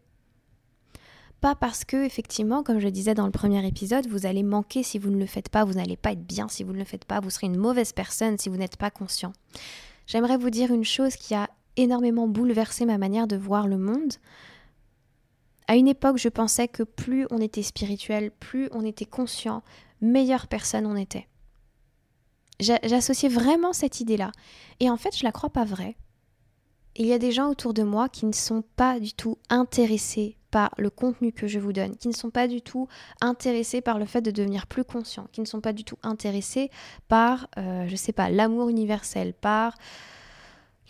Pas 1.40 1.54
parce 1.54 1.85
que, 1.85 2.04
effectivement, 2.04 2.62
comme 2.62 2.78
je 2.78 2.88
disais 2.88 3.14
dans 3.14 3.26
le 3.26 3.33
premier 3.33 3.66
épisode, 3.66 4.07
vous 4.07 4.26
allez 4.26 4.42
manquer 4.42 4.83
si 4.83 4.98
vous 4.98 5.11
ne 5.11 5.18
le 5.18 5.26
faites 5.26 5.50
pas, 5.50 5.64
vous 5.64 5.74
n'allez 5.74 5.96
pas 5.96 6.12
être 6.12 6.26
bien 6.26 6.48
si 6.48 6.64
vous 6.64 6.72
ne 6.72 6.78
le 6.78 6.85
faites 6.85 7.04
pas, 7.04 7.20
vous 7.20 7.30
serez 7.30 7.46
une 7.46 7.59
mauvaise 7.59 7.92
personne 7.92 8.38
si 8.38 8.48
vous 8.48 8.57
n'êtes 8.57 8.76
pas 8.76 8.90
conscient. 8.90 9.33
J'aimerais 10.07 10.38
vous 10.38 10.50
dire 10.50 10.72
une 10.72 10.85
chose 10.85 11.16
qui 11.16 11.35
a 11.35 11.50
énormément 11.76 12.28
bouleversé 12.28 12.87
ma 12.87 12.98
manière 12.98 13.26
de 13.26 13.37
voir 13.37 13.66
le 13.66 13.76
monde. 13.76 14.14
À 15.66 15.76
une 15.76 15.88
époque, 15.88 16.18
je 16.18 16.28
pensais 16.28 16.68
que 16.68 16.83
plus 16.83 17.26
on 17.30 17.40
était 17.40 17.62
spirituel, 17.62 18.30
plus 18.30 18.68
on 18.72 18.85
était 18.85 19.07
conscient, 19.07 19.62
meilleure 20.05 20.47
personne 20.47 20.87
on 20.87 20.97
était. 20.97 21.29
J'associais 22.61 23.29
vraiment 23.29 23.73
cette 23.73 24.01
idée-là. 24.01 24.31
Et 24.79 24.88
en 24.88 24.97
fait, 24.97 25.17
je 25.17 25.25
la 25.25 25.33
crois 25.33 25.51
pas 25.51 25.64
vraie 25.64 25.97
il 26.97 27.07
y 27.07 27.12
a 27.12 27.19
des 27.19 27.33
gens 27.33 27.51
autour 27.51 27.75
de 27.75 27.83
moi 27.83 28.09
qui 28.09 28.27
ne 28.27 28.33
sont 28.33 28.62
pas 28.77 29.01
du 29.01 29.12
tout 29.12 29.38
intéressés 29.49 30.37
par 30.51 30.71
le 30.79 30.90
contenu 30.90 31.33
que 31.33 31.49
je 31.49 31.59
vous 31.59 31.73
donne, 31.73 31.97
qui 31.97 32.07
ne 32.07 32.12
sont 32.12 32.31
pas 32.31 32.47
du 32.47 32.62
tout 32.62 32.87
intéressés 33.21 33.81
par 33.81 33.99
le 33.99 34.05
fait 34.05 34.23
de 34.23 34.31
devenir 34.31 34.69
plus 34.69 34.85
conscient, 34.85 35.27
qui 35.33 35.40
ne 35.40 35.47
sont 35.47 35.61
pas 35.61 35.73
du 35.73 35.83
tout 35.83 35.99
intéressés 36.05 36.71
par, 37.09 37.49
euh, 37.59 37.87
je 37.88 37.97
sais 37.97 38.12
pas, 38.12 38.31
l'amour 38.31 38.69
universel, 38.69 39.35
par 39.35 39.75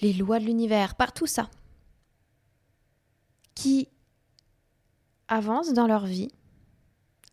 les 0.03 0.13
lois 0.13 0.39
de 0.39 0.45
l'univers, 0.45 0.95
par 0.95 1.15
tout 1.15 1.27
ça, 1.27 1.49
qui 3.55 3.89
avancent 5.29 5.73
dans 5.73 5.87
leur 5.87 6.05
vie 6.05 6.31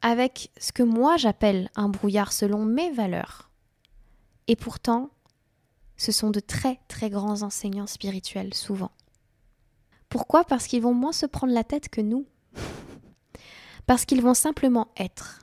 avec 0.02 0.52
ce 0.60 0.72
que 0.72 0.84
moi 0.84 1.18
j'appelle 1.18 1.70
un 1.76 1.90
brouillard 1.90 2.34
selon 2.34 2.66
mes 2.66 2.92
valeurs. 2.92 3.50
Et 4.48 4.56
pourtant, 4.56 5.12
ce 5.98 6.12
sont 6.12 6.32
de 6.32 6.40
très 6.40 6.80
très 6.88 7.10
grands 7.10 7.44
enseignants 7.44 7.88
spirituels 7.88 8.54
souvent. 8.54 8.92
Pourquoi? 10.10 10.44
Parce 10.44 10.68
qu'ils 10.68 10.82
vont 10.82 10.94
moins 10.94 11.14
se 11.14 11.26
prendre 11.26 11.54
la 11.54 11.64
tête 11.64 11.88
que 11.88 12.02
nous. 12.02 12.26
Parce 13.88 14.06
qu'ils 14.06 14.22
vont 14.22 14.34
simplement 14.34 14.90
être. 14.98 15.40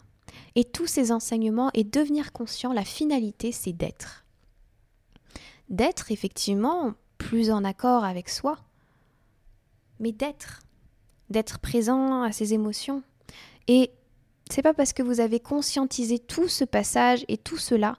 Et 0.54 0.64
tous 0.64 0.86
ces 0.86 1.12
enseignements 1.12 1.70
et 1.74 1.84
devenir 1.84 2.32
conscient, 2.32 2.72
la 2.72 2.84
finalité, 2.84 3.52
c'est 3.52 3.72
d'être. 3.72 4.24
D'être 5.68 6.10
effectivement 6.12 6.94
plus 7.16 7.50
en 7.50 7.64
accord 7.64 8.04
avec 8.04 8.28
soi, 8.28 8.58
mais 10.00 10.12
d'être. 10.12 10.60
D'être 11.30 11.60
présent 11.60 12.22
à 12.22 12.32
ses 12.32 12.52
émotions. 12.54 13.02
Et 13.68 13.90
c'est 14.52 14.62
pas 14.62 14.74
parce 14.74 14.92
que 14.92 15.02
vous 15.02 15.20
avez 15.20 15.40
conscientisé 15.40 16.18
tout 16.18 16.48
ce 16.48 16.64
passage 16.64 17.24
et 17.28 17.36
tout 17.38 17.58
cela 17.58 17.96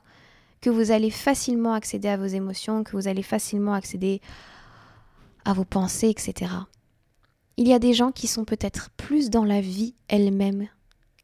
que 0.62 0.70
vous 0.70 0.92
allez 0.92 1.12
facilement 1.12 1.74
accéder 1.74 2.10
à 2.10 2.18
vos 2.18 2.26
émotions, 2.26 2.84
que 2.84 2.92
vous 2.92 3.08
allez 3.08 3.24
facilement 3.24 3.74
accéder 3.74 4.22
à 5.46 5.54
vos 5.54 5.66
pensées, 5.66 6.10
etc. 6.10 6.52
Il 7.58 7.68
y 7.68 7.74
a 7.74 7.80
des 7.80 7.94
gens 7.94 8.12
qui 8.12 8.28
sont 8.28 8.46
peut-être 8.46 8.90
plus 8.92 9.30
dans 9.30 9.46
la 9.46 9.62
vie 9.62 9.96
elle-même, 10.08 10.68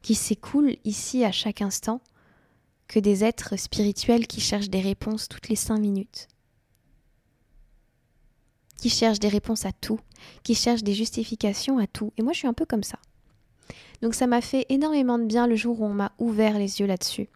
qui 0.01 0.15
s'écoulent 0.15 0.77
ici 0.83 1.23
à 1.23 1.31
chaque 1.31 1.61
instant, 1.61 2.01
que 2.87 2.99
des 2.99 3.23
êtres 3.23 3.57
spirituels 3.57 4.27
qui 4.27 4.41
cherchent 4.41 4.69
des 4.69 4.81
réponses 4.81 5.27
toutes 5.27 5.49
les 5.49 5.55
cinq 5.55 5.79
minutes, 5.79 6.27
qui 8.77 8.89
cherchent 8.89 9.19
des 9.19 9.29
réponses 9.29 9.65
à 9.65 9.71
tout, 9.71 9.99
qui 10.43 10.55
cherchent 10.55 10.83
des 10.83 10.93
justifications 10.93 11.77
à 11.79 11.87
tout. 11.87 12.13
Et 12.17 12.21
moi, 12.21 12.33
je 12.33 12.39
suis 12.39 12.47
un 12.47 12.53
peu 12.53 12.65
comme 12.65 12.83
ça. 12.83 12.99
Donc 14.01 14.13
ça 14.13 14.27
m'a 14.27 14.41
fait 14.41 14.65
énormément 14.69 15.17
de 15.17 15.25
bien 15.25 15.47
le 15.47 15.55
jour 15.55 15.81
où 15.81 15.85
on 15.85 15.93
m'a 15.93 16.11
ouvert 16.19 16.57
les 16.57 16.79
yeux 16.79 16.87
là-dessus 16.87 17.29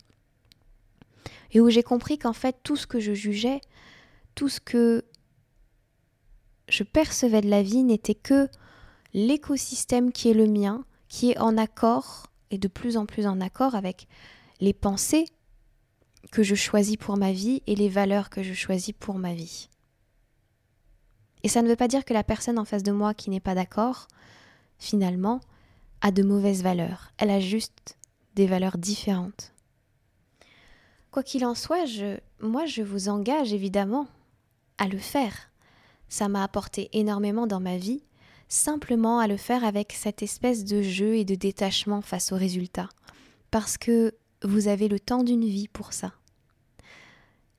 et 1.51 1.59
où 1.59 1.69
j'ai 1.69 1.83
compris 1.83 2.17
qu'en 2.17 2.33
fait 2.33 2.57
tout 2.63 2.75
ce 2.75 2.87
que 2.87 2.99
je 2.99 3.13
jugeais, 3.13 3.61
tout 4.35 4.49
ce 4.49 4.59
que 4.59 5.05
je 6.67 6.83
percevais 6.83 7.41
de 7.41 7.49
la 7.49 7.63
vie 7.63 7.83
n'était 7.83 8.15
que 8.15 8.47
l'écosystème 9.13 10.11
qui 10.11 10.29
est 10.29 10.35
le 10.35 10.47
mien, 10.47 10.83
qui 11.07 11.31
est 11.31 11.39
en 11.39 11.57
accord 11.57 12.27
et 12.51 12.57
de 12.57 12.67
plus 12.67 12.97
en 12.97 13.05
plus 13.05 13.25
en 13.25 13.41
accord 13.41 13.75
avec 13.75 14.07
les 14.59 14.73
pensées 14.73 15.25
que 16.31 16.43
je 16.43 16.55
choisis 16.55 16.97
pour 16.97 17.17
ma 17.17 17.31
vie 17.31 17.63
et 17.65 17.75
les 17.75 17.89
valeurs 17.89 18.29
que 18.29 18.43
je 18.43 18.53
choisis 18.53 18.93
pour 18.97 19.17
ma 19.17 19.33
vie. 19.33 19.69
Et 21.43 21.47
ça 21.47 21.61
ne 21.61 21.69
veut 21.69 21.75
pas 21.75 21.87
dire 21.87 22.05
que 22.05 22.13
la 22.13 22.23
personne 22.23 22.59
en 22.59 22.65
face 22.65 22.83
de 22.83 22.91
moi 22.91 23.13
qui 23.13 23.29
n'est 23.29 23.39
pas 23.39 23.55
d'accord, 23.55 24.07
finalement, 24.77 25.39
a 26.01 26.11
de 26.11 26.23
mauvaises 26.23 26.63
valeurs. 26.63 27.11
Elle 27.17 27.29
a 27.29 27.39
juste 27.39 27.97
des 28.35 28.47
valeurs 28.47 28.77
différentes. 28.77 29.53
Quoi 31.11 31.23
qu'il 31.23 31.45
en 31.45 31.55
soit, 31.55 31.85
je, 31.85 32.19
moi 32.39 32.65
je 32.65 32.81
vous 32.83 33.09
engage 33.09 33.51
évidemment 33.53 34.07
à 34.77 34.87
le 34.87 34.97
faire. 34.99 35.49
Ça 36.07 36.29
m'a 36.29 36.43
apporté 36.43 36.89
énormément 36.93 37.47
dans 37.47 37.59
ma 37.59 37.77
vie, 37.77 38.03
simplement 38.47 39.19
à 39.19 39.27
le 39.27 39.37
faire 39.37 39.63
avec 39.63 39.93
cette 39.93 40.23
espèce 40.23 40.65
de 40.65 40.81
jeu 40.81 41.15
et 41.15 41.25
de 41.25 41.35
détachement 41.35 42.01
face 42.01 42.31
aux 42.31 42.37
résultats. 42.37 42.89
Parce 43.51 43.77
que 43.77 44.15
vous 44.43 44.67
avez 44.67 44.87
le 44.87 44.99
temps 44.99 45.23
d'une 45.23 45.45
vie 45.45 45.67
pour 45.67 45.93
ça. 45.93 46.13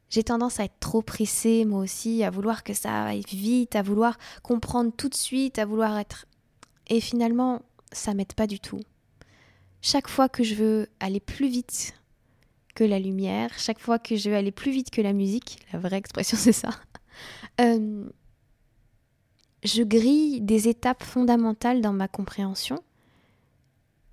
j'ai 0.09 0.25
tendance 0.25 0.59
à 0.59 0.65
être 0.65 0.79
trop 0.81 1.03
pressée, 1.03 1.65
moi 1.65 1.81
aussi, 1.81 2.25
à 2.25 2.31
vouloir 2.31 2.65
que 2.65 2.75
ça 2.75 3.05
aille 3.05 3.25
vite, 3.29 3.77
à 3.77 3.83
vouloir 3.83 4.19
comprendre 4.43 4.93
tout 4.97 5.09
de 5.09 5.15
suite, 5.15 5.59
à 5.59 5.65
vouloir 5.67 5.99
être... 5.99 6.27
Et 6.89 7.01
finalement, 7.01 7.63
ça 7.93 8.15
m'aide 8.15 8.33
pas 8.35 8.47
du 8.47 8.61
tout. 8.61 8.81
Chaque 9.83 10.09
fois 10.09 10.29
que 10.29 10.45
je 10.45 10.55
veux 10.55 10.89
aller 11.01 11.21
plus 11.21 11.49
vite 11.49 11.95
que 12.75 12.85
la 12.85 12.99
lumière, 12.99 13.51
chaque 13.59 13.79
fois 13.79 13.99
que 13.99 14.17
je 14.17 14.31
veux 14.31 14.37
aller 14.37 14.53
plus 14.53 14.71
vite 14.71 14.91
que 14.91 15.01
la 15.01 15.13
musique, 15.13 15.67
la 15.73 15.79
vraie 15.79 15.97
expression 15.97 16.37
c'est 16.41 16.53
ça, 16.53 16.71
euh, 17.61 18.09
je 19.65 19.83
grille 19.83 20.41
des 20.41 20.69
étapes 20.69 21.03
fondamentales 21.03 21.81
dans 21.81 21.93
ma 21.93 22.09
compréhension 22.09 22.83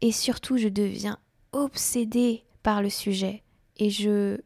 et 0.01 0.11
surtout 0.11 0.57
je 0.57 0.67
deviens 0.67 1.19
obsédée 1.51 2.43
par 2.63 2.81
le 2.81 2.89
sujet 2.89 3.43
et 3.77 3.89
je... 3.89 4.39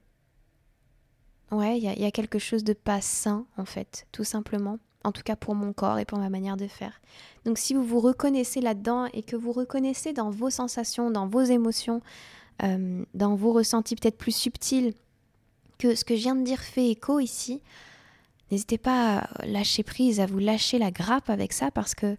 Ouais, 1.51 1.77
il 1.77 1.83
y, 1.83 2.01
y, 2.01 2.05
a 2.05 2.11
quelque 2.11 2.39
chose 2.39 2.63
de 2.63 2.71
pas 2.71 3.01
sain 3.01 3.45
en 3.57 3.65
fait, 3.65 4.07
tout 4.13 4.23
simplement 4.23 4.79
en 5.03 5.11
tout 5.11 5.23
cas 5.23 5.35
pour 5.35 5.55
mon 5.55 5.73
corps 5.73 5.99
et 5.99 6.05
pour 6.05 6.19
ma 6.19 6.29
manière 6.29 6.57
de 6.57 6.67
faire. 6.67 7.01
Donc 7.45 7.57
si 7.57 7.73
vous 7.73 7.83
vous 7.83 7.99
reconnaissez 7.99 8.61
là-dedans 8.61 9.05
et 9.13 9.23
que 9.23 9.35
vous 9.35 9.51
reconnaissez 9.51 10.13
dans 10.13 10.29
vos 10.29 10.49
sensations, 10.49 11.11
dans 11.11 11.27
vos 11.27 11.41
émotions, 11.41 12.01
euh, 12.63 13.03
dans 13.13 13.35
vos 13.35 13.53
ressentis 13.53 13.95
peut-être 13.95 14.17
plus 14.17 14.35
subtils, 14.35 14.93
que 15.79 15.95
ce 15.95 16.05
que 16.05 16.15
je 16.15 16.21
viens 16.21 16.35
de 16.35 16.43
dire 16.43 16.59
fait 16.59 16.89
écho 16.89 17.19
ici, 17.19 17.61
n'hésitez 18.51 18.77
pas 18.77 19.19
à 19.19 19.45
lâcher 19.45 19.83
prise, 19.83 20.19
à 20.19 20.27
vous 20.27 20.39
lâcher 20.39 20.77
la 20.77 20.91
grappe 20.91 21.29
avec 21.29 21.53
ça 21.53 21.71
parce 21.71 21.95
que 21.95 22.17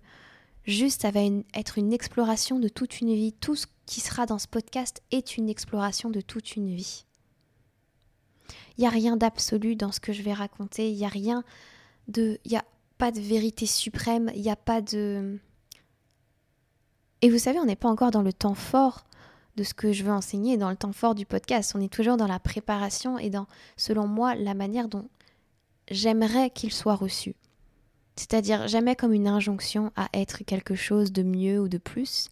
juste 0.64 1.02
ça 1.02 1.12
va 1.12 1.20
être 1.54 1.78
une 1.78 1.92
exploration 1.92 2.58
de 2.58 2.68
toute 2.68 3.00
une 3.00 3.14
vie. 3.14 3.32
Tout 3.32 3.54
ce 3.54 3.66
qui 3.86 4.00
sera 4.00 4.26
dans 4.26 4.38
ce 4.38 4.48
podcast 4.48 5.02
est 5.12 5.36
une 5.36 5.48
exploration 5.48 6.10
de 6.10 6.20
toute 6.20 6.56
une 6.56 6.74
vie. 6.74 7.04
Il 8.76 8.80
n'y 8.80 8.86
a 8.86 8.90
rien 8.90 9.16
d'absolu 9.16 9.76
dans 9.76 9.92
ce 9.92 10.00
que 10.00 10.12
je 10.12 10.22
vais 10.22 10.32
raconter, 10.32 10.90
il 10.90 10.96
n'y 10.96 11.04
a 11.04 11.08
rien 11.08 11.44
de... 12.08 12.38
Il 12.44 12.50
n'y 12.50 12.56
a 12.56 12.64
pas 12.98 13.10
de 13.10 13.20
vérité 13.20 13.66
suprême, 13.66 14.30
il 14.34 14.42
n'y 14.42 14.50
a 14.50 14.56
pas 14.56 14.80
de... 14.80 15.38
Et 17.20 17.30
vous 17.30 17.38
savez, 17.38 17.58
on 17.60 17.64
n'est 17.64 17.76
pas 17.76 17.88
encore 17.88 18.10
dans 18.10 18.22
le 18.22 18.32
temps 18.32 18.54
fort 18.54 19.04
de 19.56 19.64
ce 19.64 19.74
que 19.74 19.92
je 19.92 20.02
veux 20.02 20.12
enseigner, 20.12 20.56
dans 20.56 20.70
le 20.70 20.76
temps 20.76 20.92
fort 20.92 21.14
du 21.14 21.26
podcast. 21.26 21.72
On 21.74 21.80
est 21.80 21.92
toujours 21.92 22.16
dans 22.16 22.26
la 22.26 22.40
préparation 22.40 23.18
et 23.18 23.30
dans, 23.30 23.46
selon 23.76 24.06
moi, 24.06 24.34
la 24.34 24.54
manière 24.54 24.88
dont 24.88 25.08
j'aimerais 25.90 26.50
qu'il 26.50 26.72
soit 26.72 26.94
reçu. 26.94 27.34
C'est-à-dire 28.16 28.68
jamais 28.68 28.96
comme 28.96 29.12
une 29.12 29.28
injonction 29.28 29.92
à 29.96 30.08
être 30.12 30.44
quelque 30.44 30.74
chose 30.74 31.12
de 31.12 31.22
mieux 31.22 31.60
ou 31.60 31.68
de 31.68 31.78
plus, 31.78 32.28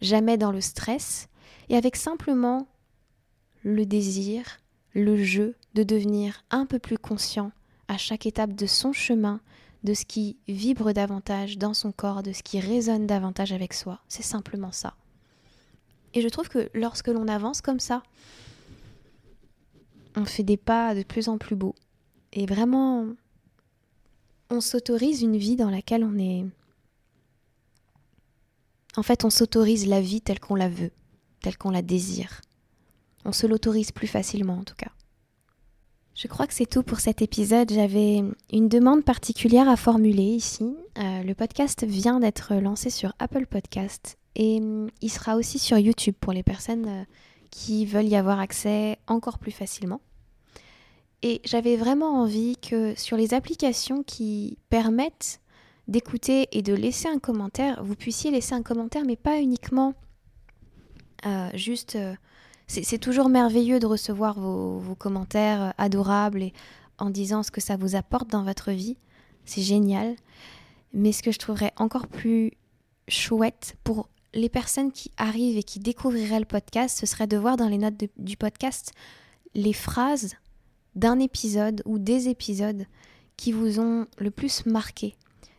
jamais 0.00 0.36
dans 0.36 0.52
le 0.52 0.60
stress, 0.60 1.28
et 1.68 1.76
avec 1.76 1.96
simplement 1.96 2.66
le 3.62 3.86
désir, 3.86 4.58
le 4.92 5.22
jeu 5.22 5.56
de 5.74 5.82
devenir 5.82 6.44
un 6.50 6.66
peu 6.66 6.78
plus 6.78 6.98
conscient 6.98 7.50
à 7.88 7.98
chaque 7.98 8.26
étape 8.26 8.54
de 8.54 8.66
son 8.66 8.92
chemin, 8.92 9.40
de 9.84 9.94
ce 9.94 10.04
qui 10.04 10.36
vibre 10.48 10.92
davantage 10.92 11.58
dans 11.58 11.74
son 11.74 11.92
corps, 11.92 12.22
de 12.22 12.32
ce 12.32 12.42
qui 12.42 12.60
résonne 12.60 13.06
davantage 13.06 13.52
avec 13.52 13.72
soi. 13.72 14.00
C'est 14.08 14.22
simplement 14.22 14.72
ça. 14.72 14.94
Et 16.14 16.22
je 16.22 16.28
trouve 16.28 16.48
que 16.48 16.70
lorsque 16.74 17.08
l'on 17.08 17.28
avance 17.28 17.60
comme 17.60 17.80
ça, 17.80 18.02
on 20.16 20.24
fait 20.24 20.42
des 20.42 20.56
pas 20.56 20.94
de 20.94 21.02
plus 21.02 21.28
en 21.28 21.38
plus 21.38 21.56
beaux. 21.56 21.74
Et 22.32 22.46
vraiment, 22.46 23.06
on 24.50 24.60
s'autorise 24.60 25.22
une 25.22 25.36
vie 25.36 25.56
dans 25.56 25.70
laquelle 25.70 26.04
on 26.04 26.18
est... 26.18 26.44
En 28.96 29.02
fait, 29.02 29.24
on 29.24 29.30
s'autorise 29.30 29.86
la 29.86 30.00
vie 30.00 30.22
telle 30.22 30.40
qu'on 30.40 30.54
la 30.54 30.70
veut, 30.70 30.92
telle 31.42 31.58
qu'on 31.58 31.70
la 31.70 31.82
désire. 31.82 32.40
On 33.26 33.32
se 33.32 33.46
l'autorise 33.46 33.92
plus 33.92 34.06
facilement 34.06 34.54
en 34.54 34.64
tout 34.64 34.74
cas. 34.74 34.90
Je 36.16 36.28
crois 36.28 36.46
que 36.46 36.54
c'est 36.54 36.64
tout 36.64 36.82
pour 36.82 36.98
cet 36.98 37.20
épisode. 37.20 37.70
J'avais 37.70 38.22
une 38.50 38.68
demande 38.70 39.04
particulière 39.04 39.68
à 39.68 39.76
formuler 39.76 40.22
ici. 40.22 40.74
Euh, 40.96 41.22
le 41.22 41.34
podcast 41.34 41.84
vient 41.84 42.20
d'être 42.20 42.54
lancé 42.54 42.88
sur 42.88 43.12
Apple 43.18 43.44
Podcast 43.44 44.16
et 44.34 44.58
mm, 44.58 44.88
il 45.02 45.10
sera 45.10 45.36
aussi 45.36 45.58
sur 45.58 45.76
YouTube 45.76 46.14
pour 46.18 46.32
les 46.32 46.42
personnes 46.42 46.88
euh, 46.88 47.04
qui 47.50 47.84
veulent 47.84 48.08
y 48.08 48.16
avoir 48.16 48.40
accès 48.40 48.98
encore 49.06 49.38
plus 49.38 49.52
facilement. 49.52 50.00
Et 51.20 51.42
j'avais 51.44 51.76
vraiment 51.76 52.22
envie 52.22 52.56
que 52.56 52.94
sur 52.94 53.18
les 53.18 53.34
applications 53.34 54.02
qui 54.02 54.56
permettent 54.70 55.42
d'écouter 55.86 56.48
et 56.52 56.62
de 56.62 56.72
laisser 56.72 57.08
un 57.08 57.18
commentaire, 57.18 57.84
vous 57.84 57.94
puissiez 57.94 58.30
laisser 58.30 58.54
un 58.54 58.62
commentaire, 58.62 59.04
mais 59.04 59.16
pas 59.16 59.38
uniquement 59.38 59.92
euh, 61.26 61.50
juste 61.52 61.98
c'est 62.66 62.98
toujours 62.98 63.28
merveilleux 63.28 63.78
de 63.78 63.86
recevoir 63.86 64.38
vos, 64.38 64.94
commentaires 64.96 65.72
adorables 65.78 66.42
et 66.42 66.52
en 66.98 67.10
disant 67.10 67.42
ce 67.42 67.50
que 67.50 67.60
ça 67.60 67.76
vous 67.76 67.94
apporte 67.94 68.28
dans 68.30 68.42
votre 68.42 68.72
vie. 68.72 68.96
C'est 69.44 69.62
génial. 69.62 70.16
Mais 70.92 71.12
ce 71.12 71.22
que 71.22 71.32
je 71.32 71.38
trouverais 71.38 71.72
encore 71.76 72.06
plus 72.08 72.52
chouette 73.08 73.76
pour 73.84 74.08
les 74.34 74.48
personnes 74.48 74.92
qui 74.92 75.10
arrivent 75.16 75.56
et 75.56 75.62
qui 75.62 75.78
découvriraient 75.78 76.40
le 76.40 76.46
podcast, 76.46 76.98
ce 76.98 77.06
serait 77.06 77.26
de 77.26 77.36
voir 77.36 77.56
dans 77.56 77.68
les 77.68 77.78
notes 77.78 78.02
du 78.16 78.36
podcast 78.36 78.92
les 79.54 79.72
phrases 79.72 80.34
d'un 80.94 81.18
épisode 81.18 81.82
ou 81.84 81.98
des 81.98 82.28
épisodes 82.28 82.86
qui 83.36 83.52
vous 83.52 83.80
ont 83.80 84.06
le 84.18 84.30
plus 84.30 84.66
marqué. 84.66 85.14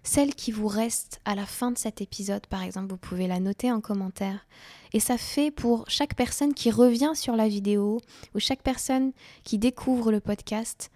Celle 0.07 0.35
qui 0.35 0.53
vous 0.53 0.69
reste 0.69 1.19
à 1.25 1.35
la 1.35 1.45
fin 1.45 1.69
de 1.69 1.77
cet 1.77 1.99
épisode, 1.99 2.47
par 2.47 2.63
exemple, 2.63 2.87
vous 2.87 2.97
pouvez 2.97 3.27
la 3.27 3.41
noter 3.41 3.73
en 3.73 3.81
commentaire. 3.81 4.47
Et 4.93 5.01
ça 5.01 5.17
fait 5.17 5.51
pour 5.51 5.83
chaque 5.89 6.15
personne 6.15 6.53
qui 6.53 6.71
revient 6.71 7.11
sur 7.13 7.35
la 7.35 7.49
vidéo 7.49 7.99
ou 8.33 8.39
chaque 8.39 8.63
personne 8.63 9.11
qui 9.43 9.57
découvre 9.57 10.13
le 10.13 10.21
podcast 10.21 10.91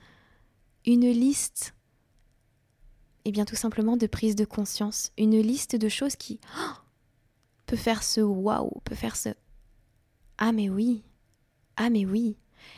une 0.85 1.11
liste, 1.11 1.73
et 3.25 3.29
eh 3.29 3.31
bien 3.33 3.43
tout 3.43 3.57
simplement 3.57 3.97
de 3.97 4.07
prise 4.07 4.37
de 4.37 4.45
conscience, 4.45 5.11
une 5.17 5.41
liste 5.41 5.75
de 5.75 5.89
choses 5.89 6.15
qui 6.15 6.39
oh, 6.57 6.73
peut 7.65 7.75
faire 7.75 8.03
ce 8.03 8.21
waouh, 8.21 8.79
peut 8.85 8.95
faire 8.95 9.17
ce 9.17 9.29
ah 10.37 10.53
mais 10.53 10.69
oui, 10.69 11.03
ah 11.75 11.89
mais 11.89 12.05
oui. 12.05 12.37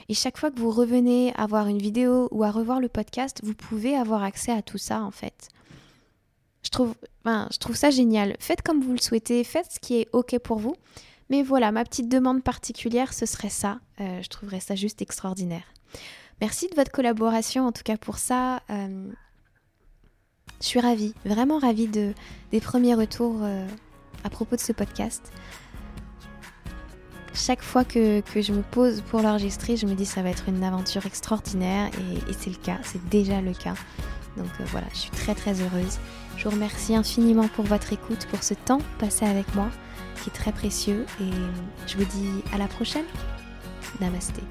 Et 0.10 0.16
chaque 0.16 0.40
fois 0.40 0.50
que 0.50 0.60
vous 0.60 0.72
revenez 0.72 1.32
à 1.36 1.46
voir 1.46 1.68
une 1.68 1.78
vidéo 1.78 2.28
ou 2.32 2.44
à 2.44 2.50
revoir 2.50 2.80
le 2.80 2.90
podcast, 2.90 3.40
vous 3.44 3.54
pouvez 3.54 3.96
avoir 3.96 4.24
accès 4.24 4.52
à 4.52 4.64
tout 4.64 4.80
ça 4.80 5.04
en 5.04 5.12
fait. 5.12 5.50
Je 6.64 6.70
trouve, 6.70 6.96
je 7.26 7.58
trouve 7.58 7.76
ça 7.76 7.90
génial. 7.90 8.36
Faites 8.40 8.62
comme 8.62 8.82
vous 8.82 8.94
le 8.94 9.00
souhaitez, 9.00 9.44
faites 9.44 9.72
ce 9.72 9.80
qui 9.80 10.00
est 10.00 10.08
OK 10.14 10.38
pour 10.40 10.60
vous. 10.60 10.76
Mais 11.30 11.44
voilà, 11.44 11.72
ma 11.72 11.84
petite 11.84 12.10
demande 12.10 12.44
particulière, 12.44 13.14
ce 13.14 13.26
serait 13.26 13.50
ça. 13.50 13.80
Euh, 14.00 14.22
je 14.22 14.30
trouverais 14.30 14.60
ça 14.60 14.76
juste 14.76 15.02
extraordinaire. 15.02 15.64
Merci 16.42 16.68
de 16.70 16.76
votre 16.76 16.92
collaboration, 16.92 17.66
en 17.66 17.72
tout 17.72 17.84
cas 17.84 17.98
pour 17.98 18.18
ça. 18.18 18.62
Euh, 18.70 19.10
je 20.62 20.66
suis 20.66 20.80
ravie, 20.80 21.14
vraiment 21.26 21.60
ravie 21.60 21.88
de, 21.88 22.14
des 22.52 22.60
premiers 22.60 22.96
retours 22.96 23.40
euh, 23.42 23.68
à 24.24 24.30
propos 24.30 24.56
de 24.56 24.62
ce 24.62 24.74
podcast. 24.74 25.32
Chaque 27.34 27.64
fois 27.64 27.84
que, 27.84 28.22
je 28.36 28.54
me 28.54 28.62
pose 28.62 29.02
pour 29.02 29.22
l'enregistrer, 29.22 29.76
je 29.76 29.88
me 29.88 29.96
dis 29.96 30.06
ça 30.06 30.22
va 30.22 30.30
être 30.30 30.48
une 30.48 30.64
aventure 30.64 31.06
extraordinaire 31.08 31.90
et 32.30 32.34
c'est 32.34 32.52
le 32.52 32.58
cas, 32.58 32.78
c'est 32.84 33.04
déjà 33.10 33.42
le 33.42 33.54
cas. 33.54 33.74
Donc 34.38 34.50
voilà, 34.68 34.88
je 34.94 35.00
suis 35.00 35.12
très 35.12 35.36
très 35.36 35.62
heureuse. 35.62 36.00
Je 36.38 36.46
vous 36.46 36.52
remercie 36.52 36.96
infiniment 36.96 37.48
pour 37.50 37.66
votre 37.66 37.94
écoute, 37.94 38.28
pour 38.32 38.44
ce 38.44 38.54
temps 38.54 38.80
passé 39.00 39.26
avec 39.26 39.54
moi, 39.56 39.70
qui 40.22 40.30
est 40.30 40.34
très 40.34 40.52
précieux. 40.52 41.06
Et 41.22 41.30
je 41.88 41.98
vous 41.98 42.06
dis 42.06 42.44
à 42.54 42.58
la 42.58 42.68
prochaine. 42.68 43.06
Namasté. 44.02 44.42